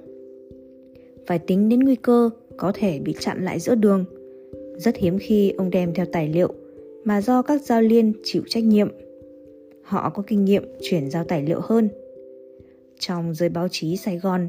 Phải 1.25 1.39
tính 1.39 1.69
đến 1.69 1.79
nguy 1.79 1.95
cơ 1.95 2.29
có 2.57 2.71
thể 2.75 2.99
bị 2.99 3.15
chặn 3.19 3.45
lại 3.45 3.59
giữa 3.59 3.75
đường. 3.75 4.05
Rất 4.77 4.97
hiếm 4.97 5.17
khi 5.19 5.51
ông 5.51 5.69
đem 5.69 5.93
theo 5.93 6.05
tài 6.11 6.29
liệu 6.29 6.53
mà 7.03 7.21
do 7.21 7.41
các 7.41 7.61
giao 7.61 7.81
liên 7.81 8.13
chịu 8.23 8.41
trách 8.47 8.63
nhiệm. 8.63 8.87
Họ 9.81 10.09
có 10.09 10.23
kinh 10.27 10.45
nghiệm 10.45 10.63
chuyển 10.81 11.09
giao 11.09 11.23
tài 11.23 11.43
liệu 11.43 11.59
hơn. 11.63 11.89
Trong 12.99 13.33
giới 13.33 13.49
báo 13.49 13.67
chí 13.71 13.97
Sài 13.97 14.17
Gòn, 14.17 14.47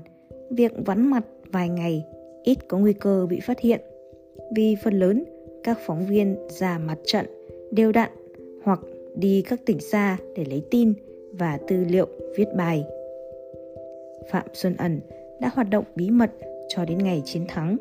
việc 0.51 0.73
vắn 0.87 1.11
mặt 1.11 1.25
vài 1.53 1.69
ngày 1.69 2.05
ít 2.45 2.59
có 2.69 2.79
nguy 2.79 2.93
cơ 2.93 3.27
bị 3.31 3.41
phát 3.41 3.61
hiện 3.61 3.81
vì 4.57 4.77
phần 4.85 4.99
lớn 4.99 5.25
các 5.63 5.79
phóng 5.87 6.07
viên 6.07 6.37
ra 6.49 6.79
mặt 6.79 6.99
trận, 7.07 7.27
đều 7.71 7.93
đặn 7.93 8.11
hoặc 8.63 8.81
đi 9.17 9.43
các 9.49 9.61
tỉnh 9.67 9.81
xa 9.81 10.17
để 10.37 10.45
lấy 10.45 10.63
tin 10.71 10.93
và 11.33 11.59
tư 11.69 11.85
liệu 11.89 12.09
viết 12.37 12.47
bài. 12.57 12.85
Phạm 14.31 14.47
Xuân 14.53 14.77
Ẩn 14.77 15.01
đã 15.41 15.51
hoạt 15.55 15.71
động 15.71 15.85
bí 15.97 16.11
mật 16.11 16.31
cho 16.69 16.85
đến 16.85 16.99
ngày 16.99 17.23
chiến 17.25 17.45
thắng 17.49 17.77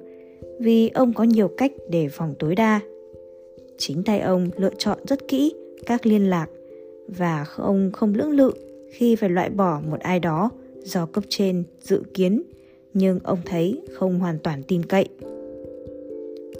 vì 0.59 0.89
ông 0.89 1.13
có 1.13 1.23
nhiều 1.23 1.47
cách 1.57 1.71
để 1.89 2.07
phòng 2.11 2.35
tối 2.39 2.55
đa. 2.55 2.79
Chính 3.77 4.03
tay 4.03 4.19
ông 4.19 4.49
lựa 4.57 4.73
chọn 4.77 4.99
rất 5.07 5.27
kỹ 5.27 5.53
các 5.85 6.05
liên 6.05 6.29
lạc 6.29 6.49
và 7.07 7.45
ông 7.57 7.91
không 7.93 8.13
lưỡng 8.15 8.31
lự 8.31 8.51
khi 8.91 9.15
phải 9.15 9.29
loại 9.29 9.49
bỏ 9.49 9.81
một 9.89 9.99
ai 9.99 10.19
đó 10.19 10.49
do 10.83 11.05
cấp 11.05 11.23
trên 11.29 11.63
dự 11.81 12.03
kiến, 12.13 12.41
nhưng 12.93 13.19
ông 13.23 13.39
thấy 13.45 13.81
không 13.93 14.19
hoàn 14.19 14.37
toàn 14.43 14.63
tin 14.67 14.85
cậy. 14.85 15.07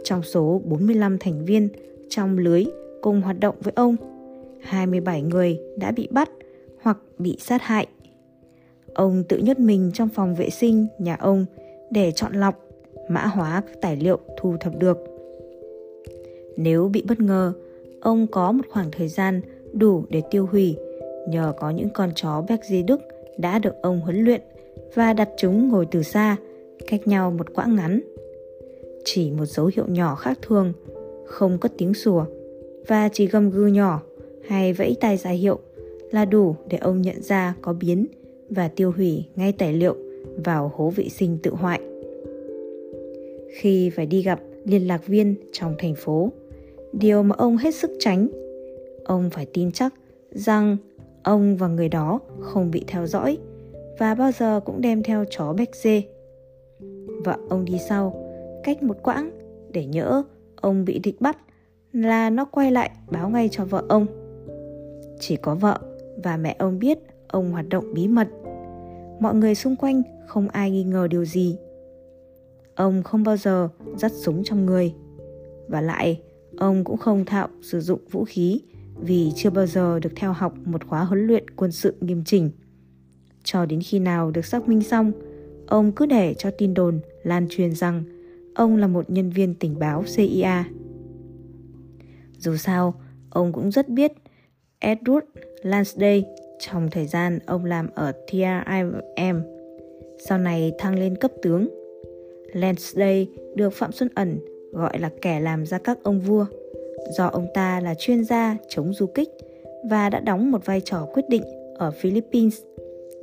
Trong 0.07 0.23
số 0.23 0.61
45 0.65 1.17
thành 1.19 1.45
viên 1.45 1.69
trong 2.09 2.37
lưới 2.37 2.65
cùng 3.01 3.21
hoạt 3.21 3.39
động 3.39 3.55
với 3.59 3.73
ông, 3.75 3.95
27 4.61 5.21
người 5.21 5.59
đã 5.77 5.91
bị 5.91 6.07
bắt 6.11 6.29
hoặc 6.81 6.97
bị 7.17 7.37
sát 7.39 7.61
hại. 7.61 7.87
Ông 8.93 9.23
tự 9.29 9.37
nhốt 9.37 9.59
mình 9.59 9.91
trong 9.93 10.09
phòng 10.09 10.35
vệ 10.35 10.49
sinh 10.49 10.87
nhà 10.99 11.15
ông 11.15 11.45
để 11.91 12.11
chọn 12.11 12.33
lọc, 12.33 12.59
mã 13.09 13.25
hóa 13.25 13.61
các 13.67 13.81
tài 13.81 13.95
liệu 13.95 14.19
thu 14.37 14.55
thập 14.59 14.79
được. 14.79 14.97
Nếu 16.57 16.89
bị 16.89 17.03
bất 17.07 17.19
ngờ, 17.19 17.53
ông 18.01 18.27
có 18.27 18.51
một 18.51 18.63
khoảng 18.69 18.91
thời 18.91 19.07
gian 19.07 19.41
đủ 19.73 20.03
để 20.09 20.21
tiêu 20.31 20.47
hủy 20.51 20.77
nhờ 21.29 21.53
có 21.59 21.69
những 21.69 21.89
con 21.89 22.09
chó 22.15 22.43
Berger 22.49 22.85
Đức 22.85 23.01
đã 23.37 23.59
được 23.59 23.81
ông 23.81 23.99
huấn 23.99 24.23
luyện 24.23 24.41
và 24.93 25.13
đặt 25.13 25.29
chúng 25.37 25.69
ngồi 25.69 25.85
từ 25.91 26.03
xa, 26.03 26.35
cách 26.87 27.07
nhau 27.07 27.31
một 27.31 27.53
quãng 27.53 27.75
ngắn. 27.75 27.99
Chỉ 29.09 29.31
một 29.31 29.45
dấu 29.45 29.69
hiệu 29.75 29.85
nhỏ 29.87 30.15
khác 30.15 30.39
thường, 30.41 30.73
không 31.25 31.57
có 31.57 31.69
tiếng 31.77 31.93
sủa 31.93 32.25
và 32.87 33.09
chỉ 33.13 33.27
gầm 33.27 33.49
gừ 33.49 33.67
nhỏ 33.67 34.01
hay 34.47 34.73
vẫy 34.73 34.95
tay 35.01 35.17
ra 35.17 35.31
hiệu 35.31 35.59
là 36.11 36.25
đủ 36.25 36.55
để 36.69 36.77
ông 36.77 37.01
nhận 37.01 37.21
ra 37.21 37.55
có 37.61 37.73
biến 37.73 38.05
và 38.49 38.67
tiêu 38.67 38.91
hủy 38.91 39.25
ngay 39.35 39.51
tài 39.51 39.73
liệu 39.73 39.95
vào 40.45 40.71
hố 40.75 40.89
vệ 40.89 41.09
sinh 41.09 41.37
tự 41.43 41.51
hoại. 41.51 41.81
Khi 43.53 43.89
phải 43.89 44.05
đi 44.05 44.21
gặp 44.21 44.39
liên 44.65 44.87
lạc 44.87 45.07
viên 45.07 45.35
trong 45.51 45.75
thành 45.77 45.95
phố, 45.95 46.31
điều 46.93 47.23
mà 47.23 47.35
ông 47.37 47.57
hết 47.57 47.75
sức 47.75 47.91
tránh, 47.99 48.27
ông 49.05 49.29
phải 49.29 49.45
tin 49.45 49.71
chắc 49.71 49.93
rằng 50.31 50.77
ông 51.23 51.57
và 51.57 51.67
người 51.67 51.89
đó 51.89 52.19
không 52.39 52.71
bị 52.71 52.83
theo 52.87 53.07
dõi 53.07 53.37
và 53.99 54.15
bao 54.15 54.31
giờ 54.31 54.59
cũng 54.65 54.81
đem 54.81 55.03
theo 55.03 55.25
chó 55.29 55.53
Béc 55.53 55.75
dê. 55.75 56.03
Vợ 57.25 57.37
ông 57.49 57.65
đi 57.65 57.77
sau, 57.89 58.26
cách 58.67 58.83
một 58.83 58.97
quãng 59.03 59.31
để 59.73 59.85
nhỡ 59.85 60.23
ông 60.55 60.85
bị 60.85 60.99
địch 60.99 61.21
bắt 61.21 61.37
là 61.93 62.29
nó 62.29 62.45
quay 62.45 62.71
lại 62.71 62.91
báo 63.11 63.29
ngay 63.29 63.49
cho 63.51 63.65
vợ 63.65 63.83
ông. 63.89 64.05
Chỉ 65.19 65.35
có 65.35 65.55
vợ 65.55 65.79
và 66.23 66.37
mẹ 66.37 66.55
ông 66.59 66.79
biết 66.79 66.99
ông 67.27 67.51
hoạt 67.51 67.69
động 67.69 67.93
bí 67.93 68.07
mật. 68.07 68.27
Mọi 69.19 69.35
người 69.35 69.55
xung 69.55 69.75
quanh 69.75 70.01
không 70.27 70.49
ai 70.49 70.71
nghi 70.71 70.83
ngờ 70.83 71.07
điều 71.07 71.25
gì. 71.25 71.57
Ông 72.75 73.03
không 73.03 73.23
bao 73.23 73.37
giờ 73.37 73.69
dắt 73.97 74.11
súng 74.11 74.43
trong 74.43 74.65
người. 74.65 74.93
Và 75.67 75.81
lại, 75.81 76.21
ông 76.57 76.83
cũng 76.83 76.97
không 76.97 77.25
thạo 77.25 77.47
sử 77.61 77.81
dụng 77.81 77.99
vũ 78.11 78.25
khí 78.25 78.61
vì 78.99 79.31
chưa 79.35 79.49
bao 79.49 79.65
giờ 79.65 79.99
được 79.99 80.11
theo 80.15 80.33
học 80.33 80.53
một 80.65 80.87
khóa 80.87 81.03
huấn 81.03 81.27
luyện 81.27 81.49
quân 81.49 81.71
sự 81.71 81.95
nghiêm 82.01 82.23
chỉnh. 82.23 82.51
Cho 83.43 83.65
đến 83.65 83.81
khi 83.81 83.99
nào 83.99 84.31
được 84.31 84.45
xác 84.45 84.67
minh 84.67 84.81
xong, 84.81 85.11
ông 85.67 85.91
cứ 85.91 86.05
để 86.05 86.33
cho 86.33 86.51
tin 86.57 86.73
đồn 86.73 86.99
lan 87.23 87.47
truyền 87.49 87.75
rằng 87.75 88.03
ông 88.57 88.77
là 88.77 88.87
một 88.87 89.09
nhân 89.09 89.29
viên 89.29 89.55
tình 89.55 89.79
báo 89.79 90.03
CIA. 90.15 90.63
Dù 92.37 92.55
sao, 92.55 92.93
ông 93.29 93.53
cũng 93.53 93.71
rất 93.71 93.89
biết 93.89 94.11
Edward 94.81 95.21
Lansdale. 95.61 96.21
trong 96.59 96.89
thời 96.91 97.05
gian 97.05 97.39
ông 97.45 97.65
làm 97.65 97.89
ở 97.95 98.11
TRIM. 98.11 99.41
Sau 100.27 100.37
này 100.37 100.71
thăng 100.77 100.99
lên 100.99 101.15
cấp 101.15 101.31
tướng. 101.41 101.67
Lansdale 102.53 103.25
được 103.55 103.73
Phạm 103.73 103.91
Xuân 103.91 104.09
Ẩn 104.15 104.39
gọi 104.71 104.99
là 104.99 105.09
kẻ 105.21 105.39
làm 105.39 105.65
ra 105.65 105.77
các 105.77 106.03
ông 106.03 106.19
vua 106.19 106.45
do 107.17 107.27
ông 107.27 107.47
ta 107.53 107.79
là 107.79 107.93
chuyên 107.99 108.23
gia 108.23 108.57
chống 108.67 108.93
du 108.93 109.05
kích 109.05 109.29
và 109.89 110.09
đã 110.09 110.19
đóng 110.19 110.51
một 110.51 110.65
vai 110.65 110.81
trò 110.81 111.07
quyết 111.13 111.29
định 111.29 111.43
ở 111.77 111.91
Philippines 111.91 112.61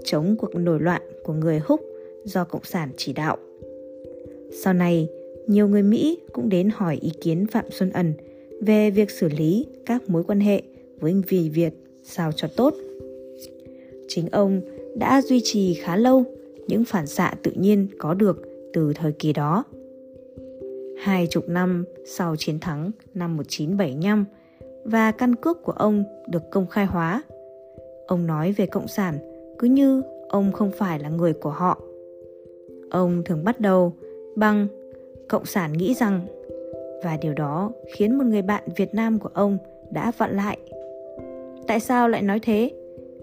chống 0.04 0.36
cuộc 0.38 0.54
nổi 0.54 0.80
loạn 0.80 1.02
của 1.24 1.32
người 1.32 1.58
Húc 1.58 1.80
do 2.24 2.44
Cộng 2.44 2.64
sản 2.64 2.88
chỉ 2.96 3.12
đạo. 3.12 3.36
Sau 4.62 4.72
này, 4.72 5.08
nhiều 5.46 5.68
người 5.68 5.82
Mỹ 5.82 6.18
cũng 6.32 6.48
đến 6.48 6.70
hỏi 6.74 6.98
ý 7.00 7.10
kiến 7.20 7.46
Phạm 7.46 7.64
Xuân 7.70 7.90
Ẩn 7.90 8.14
về 8.60 8.90
việc 8.90 9.10
xử 9.10 9.28
lý 9.28 9.66
các 9.86 10.10
mối 10.10 10.24
quan 10.24 10.40
hệ 10.40 10.62
với 11.00 11.14
vì 11.28 11.48
Việt 11.48 11.74
sao 12.02 12.32
cho 12.32 12.48
tốt. 12.56 12.74
Chính 14.08 14.28
ông 14.28 14.60
đã 14.96 15.22
duy 15.22 15.40
trì 15.44 15.74
khá 15.74 15.96
lâu 15.96 16.24
những 16.68 16.84
phản 16.84 17.06
xạ 17.06 17.34
tự 17.42 17.52
nhiên 17.54 17.86
có 17.98 18.14
được 18.14 18.42
từ 18.72 18.92
thời 18.94 19.12
kỳ 19.12 19.32
đó. 19.32 19.64
Hai 20.98 21.26
chục 21.26 21.48
năm 21.48 21.84
sau 22.06 22.36
chiến 22.36 22.58
thắng 22.58 22.90
năm 23.14 23.36
1975 23.36 24.24
và 24.84 25.10
căn 25.12 25.34
cước 25.34 25.62
của 25.62 25.72
ông 25.72 26.04
được 26.28 26.42
công 26.50 26.66
khai 26.66 26.86
hóa. 26.86 27.22
Ông 28.06 28.26
nói 28.26 28.52
về 28.52 28.66
Cộng 28.66 28.88
sản 28.88 29.18
cứ 29.58 29.68
như 29.68 30.02
ông 30.28 30.52
không 30.52 30.70
phải 30.70 30.98
là 30.98 31.08
người 31.08 31.32
của 31.32 31.50
họ. 31.50 31.80
Ông 32.90 33.22
thường 33.24 33.44
bắt 33.44 33.60
đầu 33.60 33.92
bằng 34.36 34.68
Cộng 35.28 35.46
sản 35.46 35.72
nghĩ 35.72 35.94
rằng 35.94 36.20
và 37.04 37.16
điều 37.16 37.34
đó 37.34 37.72
khiến 37.94 38.18
một 38.18 38.24
người 38.24 38.42
bạn 38.42 38.62
Việt 38.76 38.94
Nam 38.94 39.18
của 39.18 39.30
ông 39.34 39.58
đã 39.90 40.12
vặn 40.18 40.36
lại. 40.36 40.58
Tại 41.66 41.80
sao 41.80 42.08
lại 42.08 42.22
nói 42.22 42.40
thế? 42.42 42.70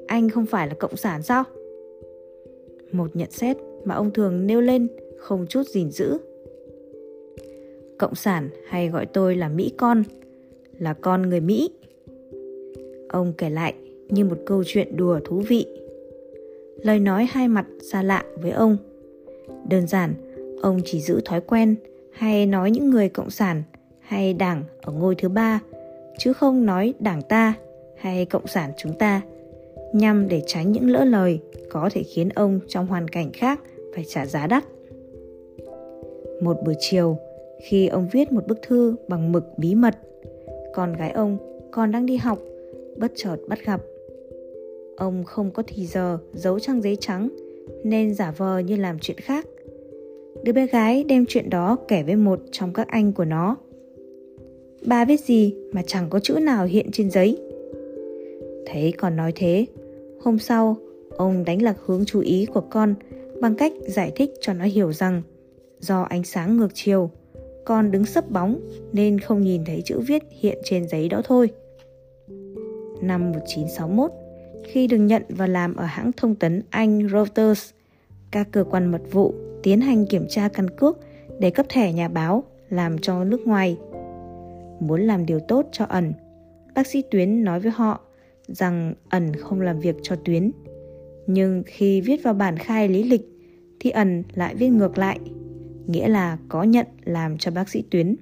Anh 0.08 0.30
không 0.30 0.46
phải 0.46 0.68
là 0.68 0.74
cộng 0.74 0.96
sản 0.96 1.24
sao? 1.24 1.44
Một 2.92 3.16
nhận 3.16 3.32
xét 3.32 3.58
mà 3.84 3.96
ông 3.96 4.12
thường 4.12 4.48
nêu 4.48 4.62
lên 4.62 4.88
không 5.18 5.46
chút 5.50 5.64
gìn 5.68 5.92
giữ. 5.92 6.18
Cộng 7.98 8.16
sản 8.16 8.50
hay 8.68 8.90
gọi 8.90 9.06
tôi 9.06 9.36
là 9.36 9.50
Mỹ 9.50 9.74
con, 9.78 10.04
là 10.80 10.94
con 10.94 11.22
người 11.22 11.42
Mỹ. 11.42 11.70
Ông 13.10 13.34
kể 13.38 13.50
lại 13.50 13.74
như 14.10 14.26
một 14.26 14.38
câu 14.46 14.64
chuyện 14.66 14.98
đùa 14.98 15.20
thú 15.26 15.44
vị. 15.48 15.66
Lời 16.84 17.00
nói 17.00 17.28
hai 17.32 17.48
mặt 17.48 17.66
xa 17.92 18.04
lạ 18.04 18.26
với 18.42 18.52
ông. 18.52 18.78
Đơn 19.70 19.88
giản, 19.88 20.14
ông 20.62 20.80
chỉ 20.86 21.02
giữ 21.02 21.22
thói 21.26 21.42
quen 21.42 21.76
hay 22.12 22.46
nói 22.46 22.72
những 22.72 22.90
người 22.90 23.10
cộng 23.10 23.30
sản, 23.30 23.64
hay 24.00 24.34
đảng 24.34 24.64
ở 24.82 24.94
ngôi 24.94 25.16
thứ 25.16 25.30
ba, 25.30 25.60
chứ 26.18 26.34
không 26.34 26.66
nói 26.66 26.94
đảng 27.00 27.22
ta 27.22 27.54
hay 27.98 28.26
cộng 28.26 28.48
sản 28.48 28.72
chúng 28.78 28.94
ta, 28.94 29.22
nhằm 29.94 30.28
để 30.28 30.44
tránh 30.48 30.72
những 30.72 30.90
lỡ 30.90 31.04
lời 31.06 31.40
có 31.70 31.90
thể 31.94 32.04
khiến 32.04 32.30
ông 32.30 32.60
trong 32.68 32.88
hoàn 32.88 33.08
cảnh 33.08 33.32
khác 33.34 33.60
phải 33.96 34.04
trả 34.08 34.26
giá 34.26 34.48
đắt. 34.48 34.64
Một 36.42 36.58
buổi 36.66 36.76
chiều, 36.80 37.18
khi 37.64 37.88
ông 37.88 38.08
viết 38.12 38.32
một 38.32 38.48
bức 38.48 38.62
thư 38.62 38.96
bằng 39.08 39.32
mực 39.32 39.58
bí 39.58 39.76
mật, 39.76 39.98
con 40.74 40.94
gái 40.94 41.12
ông 41.12 41.38
còn 41.72 41.92
đang 41.92 42.06
đi 42.06 42.18
học, 42.18 42.40
bất 42.98 43.12
chợt 43.16 43.38
bắt 43.48 43.60
gặp. 43.66 43.82
Ông 44.98 45.24
không 45.24 45.52
có 45.52 45.64
thì 45.68 45.86
giờ 45.86 46.18
giấu 46.34 46.60
trang 46.60 46.82
giấy 46.82 46.98
trắng, 47.00 47.30
nên 47.84 48.14
giả 48.14 48.32
vờ 48.38 48.60
như 48.60 48.76
làm 48.76 49.00
chuyện 49.00 49.18
khác 49.18 49.46
đứa 50.44 50.54
bé 50.54 50.68
gái 50.68 51.04
đem 51.04 51.26
chuyện 51.28 51.50
đó 51.50 51.78
kể 51.88 52.04
với 52.04 52.16
một 52.16 52.40
trong 52.52 52.74
các 52.74 52.88
anh 52.88 53.14
của 53.14 53.26
nó 53.26 53.58
Bà 54.86 55.06
viết 55.06 55.20
gì 55.20 55.56
mà 55.72 55.82
chẳng 55.88 56.10
có 56.10 56.20
chữ 56.20 56.34
nào 56.34 56.66
hiện 56.66 56.92
trên 56.92 57.12
giấy. 57.12 57.38
Thấy 58.66 58.94
còn 58.98 59.16
nói 59.16 59.32
thế, 59.36 59.66
hôm 60.24 60.40
sau, 60.40 60.78
ông 61.18 61.46
đánh 61.46 61.62
lạc 61.62 61.78
hướng 61.86 62.06
chú 62.06 62.20
ý 62.20 62.46
của 62.46 62.62
con 62.62 62.96
bằng 63.42 63.56
cách 63.56 63.74
giải 63.88 64.12
thích 64.16 64.32
cho 64.42 64.54
nó 64.54 64.66
hiểu 64.66 64.94
rằng 64.94 65.22
do 65.80 66.02
ánh 66.02 66.24
sáng 66.24 66.58
ngược 66.58 66.72
chiều, 66.74 67.10
con 67.66 67.92
đứng 67.92 68.06
sấp 68.06 68.32
bóng 68.32 68.60
nên 68.94 69.20
không 69.20 69.42
nhìn 69.42 69.66
thấy 69.66 69.82
chữ 69.86 70.00
viết 70.00 70.24
hiện 70.40 70.58
trên 70.64 70.88
giấy 70.88 71.10
đó 71.10 71.22
thôi. 71.24 71.50
Năm 73.02 73.32
1961, 73.32 74.12
khi 74.66 74.88
được 74.88 74.98
nhận 74.98 75.24
và 75.30 75.48
làm 75.48 75.76
ở 75.76 75.86
hãng 75.86 76.12
thông 76.18 76.36
tấn 76.36 76.62
Anh 76.70 77.10
Reuters, 77.10 77.70
các 78.32 78.48
cơ 78.52 78.64
quan 78.64 78.92
mật 78.92 79.02
vụ 79.12 79.34
tiến 79.64 79.82
hành 79.82 80.06
kiểm 80.06 80.26
tra 80.30 80.48
căn 80.48 80.70
cước 80.70 81.00
để 81.40 81.52
cấp 81.52 81.66
thẻ 81.70 81.94
nhà 81.94 82.08
báo 82.08 82.44
làm 82.70 82.98
cho 82.98 83.24
nước 83.24 83.42
ngoài 83.48 83.78
muốn 84.80 85.02
làm 85.02 85.26
điều 85.26 85.40
tốt 85.40 85.66
cho 85.72 85.86
ẩn. 85.86 86.14
Bác 86.76 86.88
sĩ 86.88 87.04
Tuyến 87.12 87.44
nói 87.44 87.60
với 87.60 87.72
họ 87.72 88.00
rằng 88.48 88.94
ẩn 89.10 89.36
không 89.36 89.62
làm 89.62 89.80
việc 89.80 89.96
cho 90.02 90.16
Tuyến. 90.16 90.52
Nhưng 91.28 91.64
khi 91.66 92.02
viết 92.02 92.24
vào 92.24 92.34
bản 92.34 92.58
khai 92.58 92.90
lý 92.90 93.04
lịch 93.04 93.28
thì 93.80 93.90
ẩn 93.90 94.24
lại 94.34 94.56
viết 94.56 94.70
ngược 94.70 94.98
lại, 94.98 95.20
nghĩa 95.88 96.08
là 96.08 96.38
có 96.50 96.64
nhận 96.64 96.88
làm 97.04 97.38
cho 97.38 97.52
bác 97.52 97.70
sĩ 97.70 97.84
Tuyến. 97.92 98.16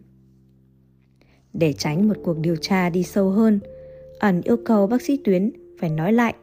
Để 1.53 1.74
tránh 1.74 2.08
một 2.08 2.15
cuộc 2.24 2.39
điều 2.39 2.55
tra 2.55 2.89
đi 2.89 3.03
sâu 3.03 3.29
hơn, 3.29 3.60
ẩn 4.19 4.41
yêu 4.41 4.58
cầu 4.65 4.88
bác 4.88 5.01
sĩ 5.01 5.17
Tuyến 5.24 5.51
phải 5.79 5.89
nói 5.89 6.13
lại 6.13 6.34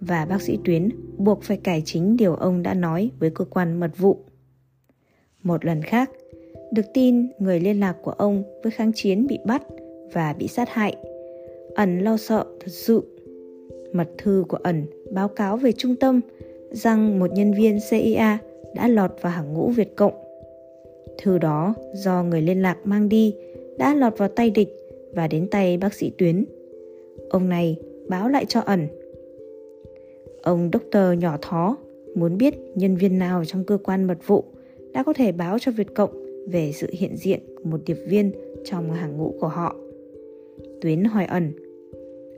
và 0.00 0.26
bác 0.26 0.42
sĩ 0.42 0.58
Tuyến 0.64 0.88
buộc 1.18 1.42
phải 1.42 1.56
cải 1.56 1.82
chính 1.84 2.16
điều 2.16 2.34
ông 2.34 2.62
đã 2.62 2.74
nói 2.74 3.10
với 3.18 3.30
cơ 3.30 3.44
quan 3.44 3.80
mật 3.80 3.98
vụ. 3.98 4.24
Một 5.46 5.64
lần 5.64 5.82
khác, 5.82 6.10
được 6.72 6.82
tin 6.94 7.26
người 7.38 7.60
liên 7.60 7.80
lạc 7.80 7.96
của 8.02 8.10
ông 8.10 8.42
với 8.62 8.72
kháng 8.72 8.92
chiến 8.94 9.26
bị 9.26 9.38
bắt 9.44 9.62
và 10.12 10.34
bị 10.38 10.48
sát 10.48 10.68
hại. 10.68 10.96
Ẩn 11.74 11.98
lo 11.98 12.16
sợ 12.16 12.44
thật 12.60 12.70
sự. 12.70 13.02
Mật 13.92 14.08
thư 14.18 14.44
của 14.48 14.58
ẩn 14.62 14.86
báo 15.10 15.28
cáo 15.28 15.56
về 15.56 15.72
trung 15.72 15.96
tâm 15.96 16.20
rằng 16.70 17.18
một 17.18 17.32
nhân 17.32 17.52
viên 17.54 17.78
CIA 17.90 18.38
đã 18.74 18.88
lọt 18.88 19.10
vào 19.20 19.32
hàng 19.32 19.54
ngũ 19.54 19.68
Việt 19.68 19.96
Cộng. 19.96 20.14
Thư 21.18 21.38
đó 21.38 21.74
do 21.94 22.22
người 22.22 22.42
liên 22.42 22.62
lạc 22.62 22.76
mang 22.84 23.08
đi 23.08 23.34
đã 23.78 23.94
lọt 23.94 24.18
vào 24.18 24.28
tay 24.28 24.50
địch 24.50 24.68
và 25.14 25.28
đến 25.28 25.48
tay 25.50 25.76
bác 25.76 25.94
sĩ 25.94 26.10
Tuyến. 26.18 26.44
Ông 27.30 27.48
này 27.48 27.76
báo 28.08 28.28
lại 28.28 28.44
cho 28.44 28.60
ẩn. 28.60 28.86
Ông 30.42 30.70
doctor 30.72 31.18
nhỏ 31.18 31.38
thó 31.42 31.76
muốn 32.14 32.38
biết 32.38 32.54
nhân 32.74 32.96
viên 32.96 33.18
nào 33.18 33.44
trong 33.44 33.64
cơ 33.64 33.78
quan 33.84 34.04
mật 34.04 34.18
vụ 34.26 34.44
đã 34.96 35.02
có 35.02 35.12
thể 35.12 35.32
báo 35.32 35.58
cho 35.58 35.72
Việt 35.72 35.94
Cộng 35.94 36.10
về 36.48 36.72
sự 36.74 36.86
hiện 36.92 37.16
diện 37.16 37.40
của 37.56 37.70
một 37.70 37.80
điệp 37.86 37.98
viên 38.06 38.32
trong 38.64 38.92
hàng 38.92 39.16
ngũ 39.16 39.34
của 39.40 39.48
họ. 39.48 39.76
Tuyến 40.80 41.04
hỏi 41.04 41.24
ẩn, 41.24 41.52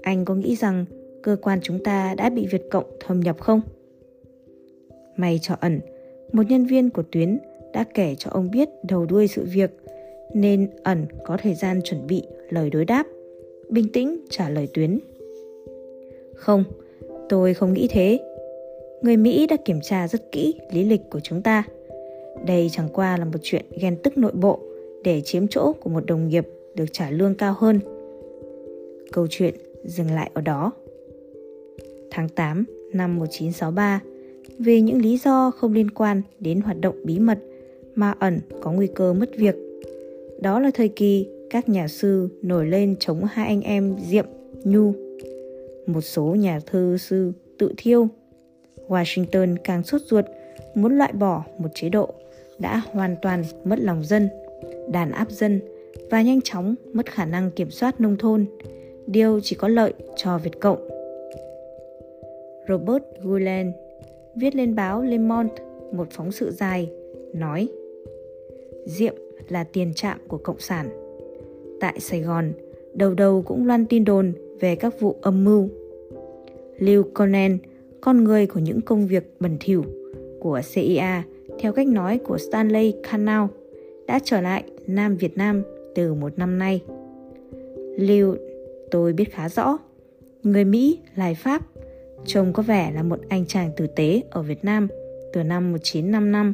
Anh 0.02 0.24
có 0.24 0.34
nghĩ 0.34 0.56
rằng 0.56 0.84
cơ 1.22 1.36
quan 1.42 1.58
chúng 1.62 1.84
ta 1.84 2.14
đã 2.14 2.30
bị 2.30 2.46
Việt 2.46 2.62
Cộng 2.70 2.84
thâm 3.00 3.20
nhập 3.20 3.40
không? 3.40 3.60
May 5.16 5.38
cho 5.42 5.54
ẩn, 5.60 5.80
một 6.32 6.42
nhân 6.48 6.66
viên 6.66 6.90
của 6.90 7.02
tuyến 7.12 7.38
đã 7.72 7.84
kể 7.94 8.14
cho 8.18 8.30
ông 8.30 8.50
biết 8.50 8.68
đầu 8.88 9.06
đuôi 9.06 9.28
sự 9.28 9.44
việc 9.52 9.70
nên 10.34 10.70
ẩn 10.82 11.06
có 11.24 11.36
thời 11.42 11.54
gian 11.54 11.80
chuẩn 11.84 12.06
bị 12.06 12.22
lời 12.50 12.70
đối 12.70 12.84
đáp 12.84 13.06
bình 13.68 13.88
tĩnh 13.92 14.24
trả 14.30 14.48
lời 14.48 14.68
tuyến 14.74 14.98
không 16.34 16.64
tôi 17.28 17.54
không 17.54 17.72
nghĩ 17.72 17.88
thế 17.90 18.18
người 19.02 19.16
mỹ 19.16 19.46
đã 19.46 19.56
kiểm 19.64 19.80
tra 19.82 20.08
rất 20.08 20.32
kỹ 20.32 20.54
lý 20.72 20.84
lịch 20.84 21.10
của 21.10 21.20
chúng 21.20 21.42
ta 21.42 21.64
đây 22.46 22.68
chẳng 22.72 22.88
qua 22.92 23.16
là 23.16 23.24
một 23.24 23.38
chuyện 23.42 23.64
ghen 23.80 23.96
tức 24.02 24.18
nội 24.18 24.32
bộ 24.32 24.58
để 25.04 25.20
chiếm 25.20 25.48
chỗ 25.48 25.72
của 25.72 25.90
một 25.90 26.06
đồng 26.06 26.28
nghiệp 26.28 26.48
được 26.74 26.86
trả 26.92 27.10
lương 27.10 27.34
cao 27.34 27.54
hơn 27.58 27.80
câu 29.12 29.26
chuyện 29.30 29.54
dừng 29.84 30.10
lại 30.10 30.30
ở 30.34 30.40
đó 30.40 30.72
tháng 32.10 32.28
8 32.28 32.64
năm 32.92 33.16
1963 33.16 34.00
vì 34.58 34.80
những 34.80 35.02
lý 35.02 35.18
do 35.18 35.50
không 35.50 35.72
liên 35.72 35.90
quan 35.90 36.22
đến 36.40 36.60
hoạt 36.60 36.80
động 36.80 36.94
bí 37.04 37.18
mật 37.18 37.38
mà 37.94 38.14
ẩn 38.18 38.40
có 38.60 38.72
nguy 38.72 38.86
cơ 38.86 39.12
mất 39.12 39.30
việc. 39.36 39.56
Đó 40.40 40.60
là 40.60 40.70
thời 40.74 40.88
kỳ 40.88 41.26
các 41.50 41.68
nhà 41.68 41.88
sư 41.88 42.28
nổi 42.42 42.66
lên 42.66 42.96
chống 43.00 43.24
hai 43.24 43.46
anh 43.46 43.60
em 43.60 43.96
Diệm, 44.06 44.26
Nhu. 44.64 44.92
Một 45.86 46.00
số 46.00 46.24
nhà 46.24 46.60
thư 46.66 46.96
sư 46.96 47.32
tự 47.58 47.72
thiêu. 47.76 48.08
Washington 48.88 49.56
càng 49.64 49.82
sốt 49.82 50.00
ruột 50.02 50.24
muốn 50.74 50.98
loại 50.98 51.12
bỏ 51.12 51.44
một 51.58 51.68
chế 51.74 51.88
độ 51.88 52.14
đã 52.58 52.82
hoàn 52.92 53.16
toàn 53.22 53.44
mất 53.64 53.78
lòng 53.78 54.04
dân, 54.04 54.28
đàn 54.92 55.10
áp 55.10 55.30
dân 55.30 55.60
và 56.10 56.22
nhanh 56.22 56.40
chóng 56.40 56.74
mất 56.92 57.12
khả 57.12 57.24
năng 57.24 57.50
kiểm 57.50 57.70
soát 57.70 58.00
nông 58.00 58.16
thôn, 58.16 58.46
điều 59.06 59.40
chỉ 59.40 59.56
có 59.56 59.68
lợi 59.68 59.92
cho 60.16 60.38
Việt 60.38 60.60
Cộng. 60.60 60.88
Robert 62.68 63.04
Gulen 63.22 63.72
viết 64.34 64.54
lên 64.54 64.74
báo 64.74 65.02
Le 65.02 65.18
Monde 65.18 65.54
một 65.92 66.08
phóng 66.10 66.32
sự 66.32 66.50
dài, 66.50 66.90
nói 67.34 67.68
Diệm 68.84 69.14
là 69.48 69.64
tiền 69.64 69.94
trạm 69.94 70.18
của 70.28 70.38
Cộng 70.38 70.60
sản. 70.60 70.88
Tại 71.80 72.00
Sài 72.00 72.20
Gòn, 72.20 72.52
đầu 72.94 73.14
đầu 73.14 73.42
cũng 73.42 73.66
loan 73.66 73.86
tin 73.86 74.04
đồn 74.04 74.32
về 74.60 74.76
các 74.76 75.00
vụ 75.00 75.16
âm 75.22 75.44
mưu. 75.44 75.68
Lưu 76.78 77.02
Conan, 77.14 77.58
con 78.00 78.24
người 78.24 78.46
của 78.46 78.60
những 78.60 78.80
công 78.80 79.06
việc 79.06 79.32
bẩn 79.40 79.56
thỉu 79.60 79.84
của 80.40 80.60
CIA 80.74 81.22
theo 81.58 81.72
cách 81.72 81.86
nói 81.86 82.18
của 82.18 82.38
Stanley 82.38 82.94
Canal 83.10 83.46
đã 84.06 84.20
trở 84.24 84.40
lại 84.40 84.64
Nam 84.86 85.16
Việt 85.16 85.36
Nam 85.36 85.62
từ 85.94 86.14
một 86.14 86.38
năm 86.38 86.58
nay. 86.58 86.82
Lưu, 87.98 88.36
tôi 88.90 89.12
biết 89.12 89.32
khá 89.32 89.48
rõ, 89.48 89.78
người 90.42 90.64
Mỹ 90.64 90.98
lai 91.14 91.34
Pháp, 91.34 91.62
trông 92.26 92.52
có 92.52 92.62
vẻ 92.62 92.92
là 92.94 93.02
một 93.02 93.20
anh 93.28 93.46
chàng 93.46 93.70
tử 93.76 93.86
tế 93.86 94.22
ở 94.30 94.42
Việt 94.42 94.64
Nam 94.64 94.88
từ 95.32 95.42
năm 95.42 95.72
1955, 95.72 96.52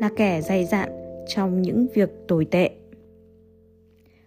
là 0.00 0.10
kẻ 0.16 0.40
dày 0.42 0.64
dạn 0.64 0.90
trong 1.28 1.62
những 1.62 1.86
việc 1.94 2.10
tồi 2.28 2.44
tệ. 2.44 2.70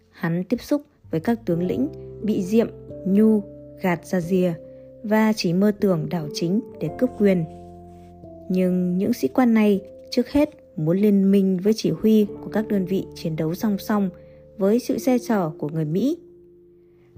Hắn 0.10 0.44
tiếp 0.44 0.62
xúc 0.62 0.82
với 1.12 1.20
các 1.20 1.40
tướng 1.46 1.64
lĩnh 1.64 1.88
bị 2.24 2.44
diệm, 2.44 2.70
nhu, 3.06 3.42
gạt 3.82 4.06
ra 4.06 4.22
rìa 4.22 4.54
và 5.04 5.34
chỉ 5.36 5.54
mơ 5.54 5.72
tưởng 5.80 6.08
đảo 6.10 6.28
chính 6.34 6.60
để 6.80 6.90
cướp 6.98 7.10
quyền. 7.20 7.44
Nhưng 8.50 8.98
những 8.98 9.14
sĩ 9.14 9.28
quan 9.28 9.54
này 9.54 9.82
trước 10.12 10.30
hết 10.30 10.50
muốn 10.76 10.98
liên 10.98 11.32
minh 11.32 11.58
với 11.64 11.74
chỉ 11.74 11.90
huy 11.90 12.26
của 12.44 12.50
các 12.50 12.68
đơn 12.68 12.86
vị 12.86 13.06
chiến 13.16 13.36
đấu 13.36 13.56
song 13.56 13.78
song 13.78 14.10
với 14.58 14.80
sự 14.80 14.98
xe 14.98 15.18
chở 15.20 15.52
của 15.58 15.70
người 15.70 15.86
Mỹ. 15.86 16.18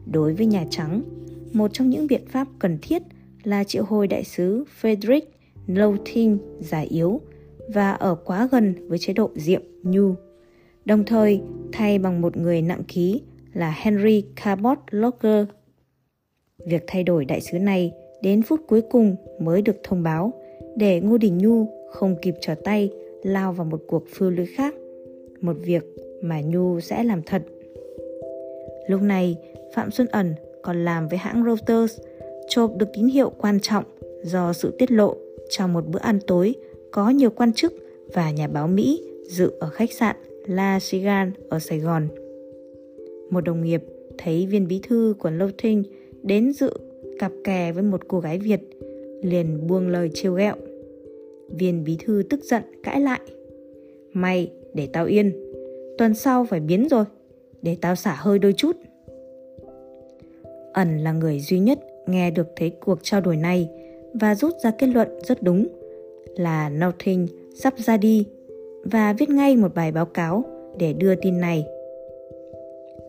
Đối 0.05 0.33
với 0.33 0.45
Nhà 0.45 0.65
Trắng, 0.69 1.01
một 1.53 1.73
trong 1.73 1.89
những 1.89 2.07
biện 2.07 2.25
pháp 2.27 2.47
cần 2.59 2.77
thiết 2.81 3.01
là 3.43 3.63
triệu 3.63 3.83
hồi 3.83 4.07
đại 4.07 4.23
sứ 4.23 4.63
Frederick 4.81 5.21
Lowthin 5.67 6.37
già 6.59 6.79
yếu 6.79 7.21
và 7.67 7.91
ở 7.91 8.15
quá 8.15 8.47
gần 8.51 8.75
với 8.87 8.97
chế 8.97 9.13
độ 9.13 9.31
Diệm 9.35 9.61
Nhu, 9.83 10.15
đồng 10.85 11.03
thời 11.05 11.41
thay 11.71 11.99
bằng 11.99 12.21
một 12.21 12.37
người 12.37 12.61
nặng 12.61 12.83
ký 12.87 13.21
là 13.53 13.73
Henry 13.77 14.23
Cabot 14.35 14.77
Locker. 14.91 15.45
Việc 16.65 16.83
thay 16.87 17.03
đổi 17.03 17.25
đại 17.25 17.41
sứ 17.41 17.59
này 17.59 17.91
đến 18.21 18.41
phút 18.41 18.61
cuối 18.67 18.81
cùng 18.91 19.15
mới 19.41 19.61
được 19.61 19.75
thông 19.83 20.03
báo 20.03 20.33
để 20.77 20.99
Ngô 20.99 21.17
Đình 21.17 21.37
Nhu 21.37 21.82
không 21.93 22.15
kịp 22.21 22.35
trở 22.41 22.55
tay 22.55 22.89
lao 23.23 23.53
vào 23.53 23.65
một 23.65 23.81
cuộc 23.87 24.07
phiêu 24.07 24.29
lưới 24.29 24.45
khác, 24.45 24.75
một 25.41 25.55
việc 25.59 25.83
mà 26.21 26.41
Nhu 26.41 26.79
sẽ 26.79 27.03
làm 27.03 27.21
thật. 27.21 27.41
Lúc 28.87 29.01
này, 29.01 29.37
Phạm 29.75 29.91
Xuân 29.91 30.07
Ẩn 30.07 30.33
còn 30.61 30.85
làm 30.85 31.07
với 31.07 31.17
hãng 31.17 31.43
Reuters 31.43 31.99
chộp 32.47 32.77
được 32.77 32.87
tín 32.93 33.07
hiệu 33.07 33.31
quan 33.37 33.59
trọng 33.59 33.83
do 34.23 34.53
sự 34.53 34.71
tiết 34.77 34.91
lộ 34.91 35.17
trong 35.49 35.73
một 35.73 35.87
bữa 35.87 35.99
ăn 35.99 36.19
tối 36.27 36.55
có 36.91 37.09
nhiều 37.09 37.29
quan 37.29 37.53
chức 37.53 37.73
và 38.13 38.31
nhà 38.31 38.47
báo 38.47 38.67
Mỹ 38.67 39.03
dự 39.27 39.51
ở 39.59 39.69
khách 39.69 39.93
sạn 39.93 40.15
La 40.47 40.79
Sigan 40.79 41.31
ở 41.49 41.59
Sài 41.59 41.79
Gòn. 41.79 42.07
Một 43.29 43.41
đồng 43.41 43.63
nghiệp 43.63 43.83
thấy 44.17 44.45
viên 44.45 44.67
bí 44.67 44.79
thư 44.83 45.15
của 45.19 45.29
Lâu 45.29 45.49
Thinh 45.57 45.83
đến 46.23 46.53
dự 46.53 46.73
cặp 47.19 47.31
kè 47.43 47.71
với 47.71 47.83
một 47.83 48.07
cô 48.07 48.19
gái 48.19 48.39
Việt, 48.39 48.61
liền 49.21 49.67
buông 49.67 49.87
lời 49.87 50.09
trêu 50.13 50.33
ghẹo. 50.33 50.55
Viên 51.49 51.83
bí 51.83 51.97
thư 52.05 52.23
tức 52.29 52.39
giận 52.43 52.63
cãi 52.83 52.99
lại. 52.99 53.19
Mày 54.13 54.51
để 54.73 54.87
tao 54.93 55.05
yên, 55.05 55.33
tuần 55.97 56.13
sau 56.13 56.45
phải 56.45 56.59
biến 56.59 56.87
rồi, 56.89 57.05
để 57.61 57.77
tao 57.81 57.95
xả 57.95 58.15
hơi 58.19 58.39
đôi 58.39 58.53
chút. 58.53 58.75
Ẩn 60.73 60.97
là 60.97 61.11
người 61.11 61.39
duy 61.39 61.59
nhất 61.59 61.79
nghe 62.07 62.31
được 62.31 62.47
thấy 62.55 62.69
cuộc 62.69 62.99
trao 63.01 63.21
đổi 63.21 63.37
này 63.37 63.69
và 64.13 64.35
rút 64.35 64.53
ra 64.63 64.71
kết 64.71 64.87
luận 64.87 65.07
rất 65.27 65.43
đúng 65.43 65.67
là 66.35 66.69
Nothing 66.69 67.27
sắp 67.55 67.73
ra 67.77 67.97
đi 67.97 68.25
và 68.83 69.13
viết 69.13 69.29
ngay 69.29 69.55
một 69.55 69.75
bài 69.75 69.91
báo 69.91 70.05
cáo 70.05 70.43
để 70.77 70.93
đưa 70.93 71.15
tin 71.15 71.39
này. 71.39 71.65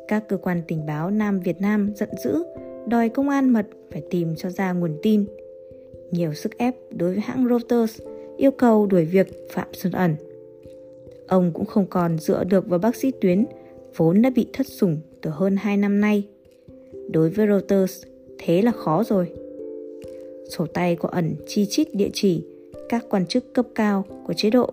Các 0.08 0.28
cơ 0.28 0.36
quan 0.36 0.62
tình 0.68 0.86
báo 0.86 1.10
Nam 1.10 1.40
Việt 1.40 1.60
Nam 1.60 1.92
giận 1.96 2.08
dữ, 2.24 2.42
đòi 2.86 3.08
công 3.08 3.28
an 3.28 3.50
mật 3.50 3.66
phải 3.90 4.02
tìm 4.10 4.36
cho 4.36 4.50
ra 4.50 4.72
nguồn 4.72 4.98
tin. 5.02 5.24
Nhiều 6.10 6.34
sức 6.34 6.58
ép 6.58 6.74
đối 6.90 7.10
với 7.10 7.20
hãng 7.20 7.48
Reuters 7.48 8.00
yêu 8.36 8.50
cầu 8.50 8.86
đuổi 8.86 9.04
việc 9.04 9.48
Phạm 9.50 9.68
Xuân 9.72 9.92
Ẩn. 9.92 10.16
Ông 11.28 11.50
cũng 11.54 11.66
không 11.66 11.86
còn 11.86 12.18
dựa 12.18 12.44
được 12.44 12.66
vào 12.68 12.78
bác 12.78 12.96
sĩ 12.96 13.10
Tuyến, 13.20 13.44
vốn 13.96 14.22
đã 14.22 14.30
bị 14.30 14.46
thất 14.52 14.66
sủng 14.66 14.96
từ 15.22 15.30
hơn 15.30 15.56
2 15.56 15.76
năm 15.76 16.00
nay. 16.00 16.24
Đối 17.10 17.30
với 17.30 17.46
Reuters, 17.46 18.02
thế 18.38 18.62
là 18.62 18.72
khó 18.72 19.04
rồi. 19.04 19.32
Sổ 20.48 20.66
tay 20.66 20.96
của 20.96 21.08
ẩn 21.08 21.34
chi 21.46 21.66
chít 21.66 21.94
địa 21.94 22.10
chỉ 22.12 22.44
các 22.88 23.04
quan 23.10 23.26
chức 23.26 23.54
cấp 23.54 23.66
cao 23.74 24.04
của 24.26 24.32
chế 24.32 24.50
độ 24.50 24.70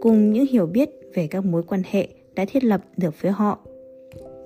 cùng 0.00 0.32
những 0.32 0.46
hiểu 0.46 0.66
biết 0.66 0.90
về 1.14 1.26
các 1.26 1.44
mối 1.44 1.62
quan 1.62 1.82
hệ 1.90 2.08
đã 2.34 2.44
thiết 2.44 2.64
lập 2.64 2.80
được 2.96 3.14
với 3.20 3.32
họ. 3.32 3.58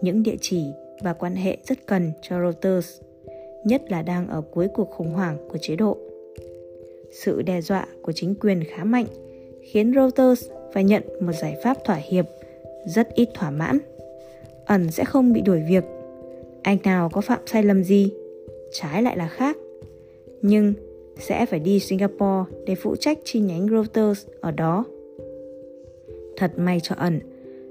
Những 0.02 0.22
địa 0.22 0.36
chỉ 0.40 0.62
và 1.02 1.12
quan 1.12 1.34
hệ 1.34 1.58
rất 1.64 1.86
cần 1.86 2.12
cho 2.22 2.40
Reuters, 2.40 3.00
nhất 3.64 3.82
là 3.90 4.02
đang 4.02 4.28
ở 4.28 4.40
cuối 4.40 4.68
cuộc 4.74 4.90
khủng 4.90 5.12
hoảng 5.12 5.48
của 5.48 5.58
chế 5.58 5.76
độ. 5.76 5.98
Sự 7.24 7.42
đe 7.42 7.60
dọa 7.60 7.86
của 8.02 8.12
chính 8.12 8.34
quyền 8.34 8.64
khá 8.64 8.84
mạnh 8.84 9.06
khiến 9.62 9.92
Reuters 9.94 10.50
phải 10.72 10.84
nhận 10.84 11.02
một 11.20 11.32
giải 11.32 11.56
pháp 11.64 11.84
thỏa 11.84 11.96
hiệp 11.96 12.26
rất 12.86 13.14
ít 13.14 13.28
thỏa 13.34 13.50
mãn. 13.50 13.78
Ẩn 14.66 14.90
sẽ 14.90 15.04
không 15.04 15.32
bị 15.32 15.40
đuổi 15.40 15.62
việc. 15.68 15.84
Anh 16.62 16.78
nào 16.84 17.08
có 17.12 17.20
phạm 17.20 17.40
sai 17.46 17.62
lầm 17.62 17.84
gì, 17.84 18.12
trái 18.72 19.02
lại 19.02 19.16
là 19.16 19.28
khác. 19.28 19.56
Nhưng 20.42 20.74
sẽ 21.18 21.46
phải 21.46 21.60
đi 21.60 21.80
Singapore 21.80 22.52
để 22.66 22.74
phụ 22.74 22.96
trách 22.96 23.18
chi 23.24 23.40
nhánh 23.40 23.68
Reuters 23.68 24.26
ở 24.40 24.50
đó. 24.50 24.84
Thật 26.36 26.52
may 26.56 26.80
cho 26.82 26.94
ẩn, 26.98 27.20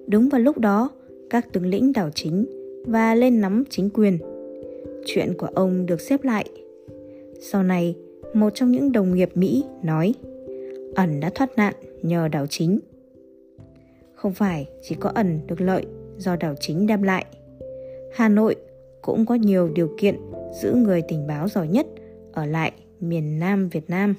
đúng 0.08 0.30
vào 0.30 0.42
lúc 0.42 0.58
đó, 0.58 0.90
các 1.30 1.54
tướng 1.54 1.66
lĩnh 1.66 1.94
đảo 1.94 2.10
chính 2.16 2.46
và 2.88 3.16
lên 3.16 3.42
nắm 3.42 3.64
chính 3.70 3.90
quyền. 3.90 4.18
Chuyện 5.06 5.34
của 5.38 5.48
ông 5.56 5.86
được 5.86 6.02
xếp 6.02 6.24
lại. 6.24 6.46
Sau 7.40 7.64
này, 7.64 7.96
một 8.36 8.50
trong 8.56 8.72
những 8.72 8.92
đồng 8.92 9.14
nghiệp 9.14 9.30
Mỹ 9.36 9.64
nói, 9.84 10.14
ẩn 10.96 11.20
đã 11.20 11.30
thoát 11.36 11.50
nạn 11.58 11.74
nhờ 12.02 12.28
đảo 12.28 12.46
chính. 12.50 12.80
Không 14.16 14.34
phải 14.34 14.70
chỉ 14.82 14.96
có 15.00 15.12
ẩn 15.16 15.40
được 15.48 15.62
lợi 15.62 15.86
do 16.18 16.36
đảo 16.36 16.56
chính 16.60 16.88
đem 16.88 17.04
lại. 17.04 17.26
Hà 18.14 18.30
Nội 18.30 18.56
cũng 19.02 19.26
có 19.26 19.36
nhiều 19.36 19.70
điều 19.70 19.96
kiện 19.98 20.16
giữ 20.62 20.74
người 20.74 21.02
tình 21.08 21.28
báo 21.28 21.48
giỏi 21.48 21.68
nhất 21.68 21.88
ở 22.34 22.46
lại 22.46 22.72
miền 23.00 23.40
Nam 23.40 23.70
Việt 23.70 23.90
Nam. 23.90 24.16